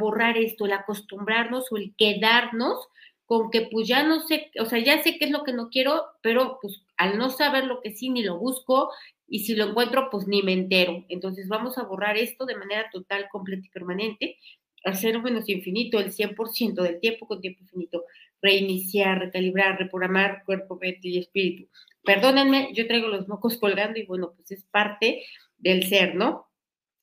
borrar 0.00 0.36
esto, 0.36 0.66
el 0.66 0.72
acostumbrarnos 0.72 1.70
o 1.70 1.76
el 1.76 1.94
quedarnos 1.96 2.88
con 3.28 3.50
que 3.50 3.68
pues 3.70 3.86
ya 3.86 4.04
no 4.04 4.20
sé, 4.26 4.50
o 4.58 4.64
sea, 4.64 4.78
ya 4.78 5.02
sé 5.02 5.18
qué 5.18 5.26
es 5.26 5.30
lo 5.30 5.44
que 5.44 5.52
no 5.52 5.68
quiero, 5.68 6.06
pero 6.22 6.58
pues 6.62 6.82
al 6.96 7.18
no 7.18 7.28
saber 7.28 7.64
lo 7.64 7.82
que 7.82 7.92
sí, 7.92 8.08
ni 8.08 8.22
lo 8.22 8.38
busco, 8.38 8.90
y 9.26 9.40
si 9.40 9.54
lo 9.54 9.66
encuentro, 9.66 10.08
pues 10.10 10.26
ni 10.26 10.42
me 10.42 10.54
entero. 10.54 11.04
Entonces 11.10 11.46
vamos 11.46 11.76
a 11.76 11.82
borrar 11.82 12.16
esto 12.16 12.46
de 12.46 12.56
manera 12.56 12.88
total, 12.90 13.28
completa 13.30 13.66
y 13.66 13.68
permanente, 13.68 14.36
hacer 14.82 15.20
menos 15.22 15.46
infinito, 15.50 16.00
el 16.00 16.10
100% 16.10 16.82
del 16.82 17.00
tiempo 17.00 17.26
con 17.26 17.42
tiempo 17.42 17.60
infinito 17.62 18.04
reiniciar, 18.40 19.18
recalibrar, 19.18 19.78
reprogramar 19.78 20.42
cuerpo, 20.46 20.78
mente 20.80 21.08
y 21.08 21.18
espíritu. 21.18 21.68
Perdónenme, 22.04 22.70
yo 22.72 22.86
traigo 22.86 23.08
los 23.08 23.28
mocos 23.28 23.58
colgando 23.58 23.98
y 23.98 24.06
bueno, 24.06 24.32
pues 24.34 24.52
es 24.52 24.64
parte 24.64 25.22
del 25.58 25.86
ser, 25.86 26.14
¿no? 26.14 26.46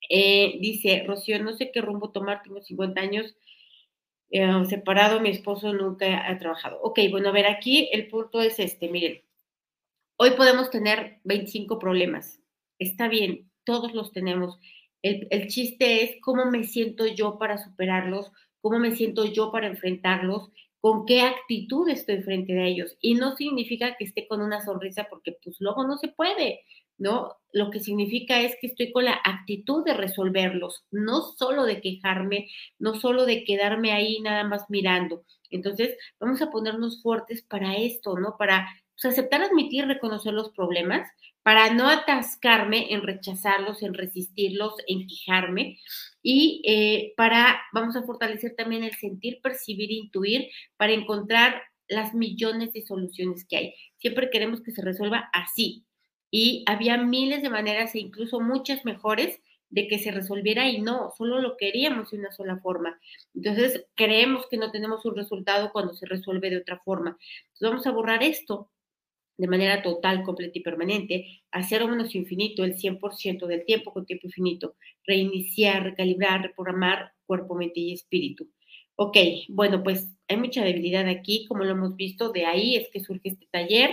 Eh, 0.10 0.58
dice 0.60 1.04
Rocío, 1.06 1.38
no 1.44 1.54
sé 1.54 1.70
qué 1.72 1.82
rumbo 1.82 2.12
tomar, 2.12 2.42
tengo 2.42 2.62
50 2.64 3.00
años 3.00 3.36
eh, 4.36 4.66
separado, 4.66 5.22
mi 5.22 5.30
esposo 5.30 5.72
nunca 5.72 6.30
ha 6.30 6.38
trabajado. 6.38 6.82
Ok, 6.82 7.00
bueno, 7.10 7.30
a 7.30 7.32
ver, 7.32 7.46
aquí 7.46 7.90
el 7.94 8.10
punto 8.10 8.42
es 8.42 8.60
este, 8.60 8.90
miren, 8.90 9.22
hoy 10.18 10.32
podemos 10.32 10.70
tener 10.70 11.22
25 11.24 11.80
problemas, 11.80 12.42
está 12.78 13.08
bien, 13.08 13.50
todos 13.64 13.94
los 13.94 14.12
tenemos. 14.12 14.60
El, 15.02 15.28
el 15.32 15.48
chiste 15.48 16.04
es 16.04 16.18
cómo 16.22 16.52
me 16.52 16.66
siento 16.66 17.08
yo 17.08 17.38
para 17.38 17.58
superarlos, 17.58 18.34
cómo 18.60 18.78
me 18.78 18.94
siento 18.94 19.24
yo 19.24 19.54
para 19.54 19.68
enfrentarlos 19.68 20.52
con 20.82 21.06
qué 21.06 21.22
actitud 21.22 21.88
estoy 21.88 22.22
frente 22.22 22.60
a 22.60 22.66
ellos. 22.66 22.98
Y 23.00 23.14
no 23.16 23.38
significa 23.38 23.96
que 23.96 24.04
esté 24.04 24.28
con 24.28 24.42
una 24.42 24.66
sonrisa 24.66 25.08
porque 25.10 25.38
pues 25.42 25.56
luego 25.60 25.88
no 25.88 25.98
se 25.98 26.10
puede, 26.10 26.60
¿no? 26.98 27.36
Lo 27.52 27.72
que 27.72 27.80
significa 27.80 28.42
es 28.42 28.56
que 28.60 28.68
estoy 28.68 28.92
con 28.92 29.06
la 29.06 29.20
actitud 29.24 29.84
de 29.86 29.94
resolverlos, 29.94 30.84
no 30.92 31.22
solo 31.22 31.64
de 31.66 31.82
quejarme, 31.82 32.50
no 32.80 32.96
solo 33.00 33.26
de 33.26 33.44
quedarme 33.44 33.92
ahí 33.92 34.20
nada 34.22 34.44
más 34.44 34.64
mirando. 34.70 35.24
Entonces, 35.50 35.98
vamos 36.20 36.42
a 36.42 36.52
ponernos 36.52 37.02
fuertes 37.02 37.44
para 37.44 37.76
esto, 37.76 38.18
¿no? 38.18 38.36
Para 38.38 38.68
pues, 39.02 39.14
aceptar, 39.14 39.42
admitir, 39.42 39.86
reconocer 39.86 40.34
los 40.34 40.52
problemas, 40.52 41.10
para 41.44 41.72
no 41.74 41.88
atascarme 41.88 42.92
en 42.92 43.04
rechazarlos, 43.04 43.84
en 43.84 43.94
resistirlos, 43.94 44.74
en 44.88 45.08
quejarme 45.08 45.78
y 46.24 46.64
eh, 46.66 47.14
para, 47.16 47.62
vamos 47.72 47.96
a 47.96 48.02
fortalecer 48.02 48.56
también 48.56 48.84
el 48.84 48.96
sentir, 48.96 49.42
percibir, 49.44 49.92
intuir, 49.92 50.48
para 50.76 50.94
encontrar 50.94 51.62
las 51.88 52.16
millones 52.16 52.74
de 52.74 52.84
soluciones 52.84 53.46
que 53.48 53.58
hay. 53.58 53.74
Siempre 53.98 54.32
queremos 54.32 54.62
que 54.62 54.72
se 54.72 54.82
resuelva 54.82 55.30
así. 55.34 55.85
Y 56.38 56.66
había 56.66 56.98
miles 56.98 57.42
de 57.42 57.50
maneras 57.50 57.96
e 57.96 58.00
incluso 58.00 58.42
muchas 58.42 58.84
mejores 58.84 59.40
de 59.70 59.88
que 59.88 60.00
se 60.00 60.12
resolviera 60.12 60.68
y 60.68 60.82
no, 60.82 61.14
solo 61.18 61.40
lo 61.40 61.56
queríamos 61.56 62.12
de 62.12 62.18
una 62.18 62.34
sola 62.34 62.58
forma. 62.58 63.00
Entonces, 63.34 63.86
creemos 63.96 64.46
que 64.48 64.58
no 64.58 64.70
tenemos 64.70 65.06
un 65.06 65.16
resultado 65.16 65.72
cuando 65.72 65.94
se 65.94 66.06
resuelve 66.06 66.50
de 66.50 66.58
otra 66.58 66.78
forma. 66.80 67.12
Entonces, 67.12 67.70
vamos 67.70 67.88
a 67.88 67.92
borrar 67.92 68.22
esto 68.22 68.70
de 69.38 69.48
manera 69.48 69.82
total, 69.82 70.24
completa 70.24 70.60
y 70.60 70.62
permanente, 70.62 71.42
hacer 71.52 71.80
cero 71.80 71.88
menos 71.88 72.14
infinito 72.16 72.66
el 72.66 72.76
100% 72.76 73.48
del 73.48 73.64
tiempo 73.64 73.94
con 73.94 74.06
tiempo 74.06 74.28
infinito, 74.28 74.76
reiniciar, 75.06 75.84
recalibrar, 75.84 76.42
reprogramar 76.42 77.14
cuerpo, 77.26 77.56
mente 77.56 77.80
y 77.80 77.94
espíritu. 77.94 78.50
Ok, 78.98 79.16
bueno, 79.48 79.82
pues 79.84 80.10
hay 80.28 80.36
mucha 80.36 80.66
debilidad 80.66 81.08
aquí, 81.08 81.46
como 81.48 81.64
lo 81.64 81.72
hemos 81.72 81.96
visto, 81.96 82.34
de 82.34 82.46
ahí 82.46 82.76
es 82.76 82.90
que 82.90 83.00
surge 83.00 83.30
este 83.30 83.48
taller. 83.50 83.92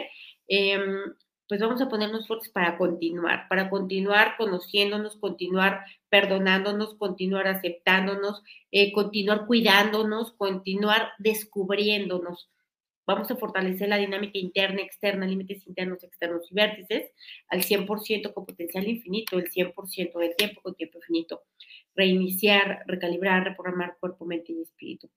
Em, 0.49 1.15
pues 1.53 1.61
vamos 1.61 1.83
a 1.83 1.89
ponernos 1.91 2.27
fuertes 2.27 2.49
para 2.49 2.79
continuar, 2.79 3.47
para 3.47 3.69
continuar 3.69 4.39
conociéndonos, 4.39 5.17
continuar 5.17 5.85
perdonándonos, 6.09 6.95
continuar 6.95 7.47
aceptándonos, 7.47 8.43
eh, 8.71 8.91
continuar 8.91 9.45
cuidándonos, 9.45 10.33
continuar 10.33 11.11
descubriéndonos. 11.19 12.49
Vamos 13.07 13.31
a 13.31 13.37
fortalecer 13.37 13.91
la 13.91 13.99
dinámica 13.99 14.39
interna, 14.39 14.81
externa, 14.81 15.27
límites 15.27 15.67
internos, 15.67 16.03
externos 16.03 16.51
y 16.51 16.55
vértices 16.55 17.11
al 17.49 17.63
100% 17.63 18.33
con 18.33 18.47
potencial 18.47 18.89
infinito, 18.89 19.37
el 19.37 19.51
100% 19.51 20.21
del 20.21 20.35
tiempo 20.35 20.63
con 20.63 20.75
tiempo 20.75 21.01
infinito. 21.01 21.43
Reiniciar, 21.95 22.83
recalibrar, 22.87 23.45
reprogramar 23.45 23.99
cuerpo, 24.01 24.25
mente 24.25 24.55
y 24.55 24.63
espíritu. 24.63 25.11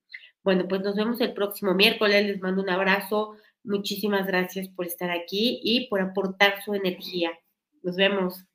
Bueno, 0.43 0.67
pues 0.67 0.81
nos 0.81 0.97
vemos 0.97 1.21
el 1.21 1.33
próximo 1.33 1.73
miércoles. 1.73 2.25
Les 2.25 2.41
mando 2.41 2.61
un 2.61 2.69
abrazo. 2.69 3.37
Muchísimas 3.65 4.27
gracias 4.27 4.69
por 4.69 4.85
estar 4.85 5.09
aquí 5.11 5.59
y 5.63 5.87
por 5.87 6.01
aportar 6.01 6.61
su 6.63 6.73
energía. 6.73 7.31
Nos 7.81 7.95
vemos. 7.95 8.45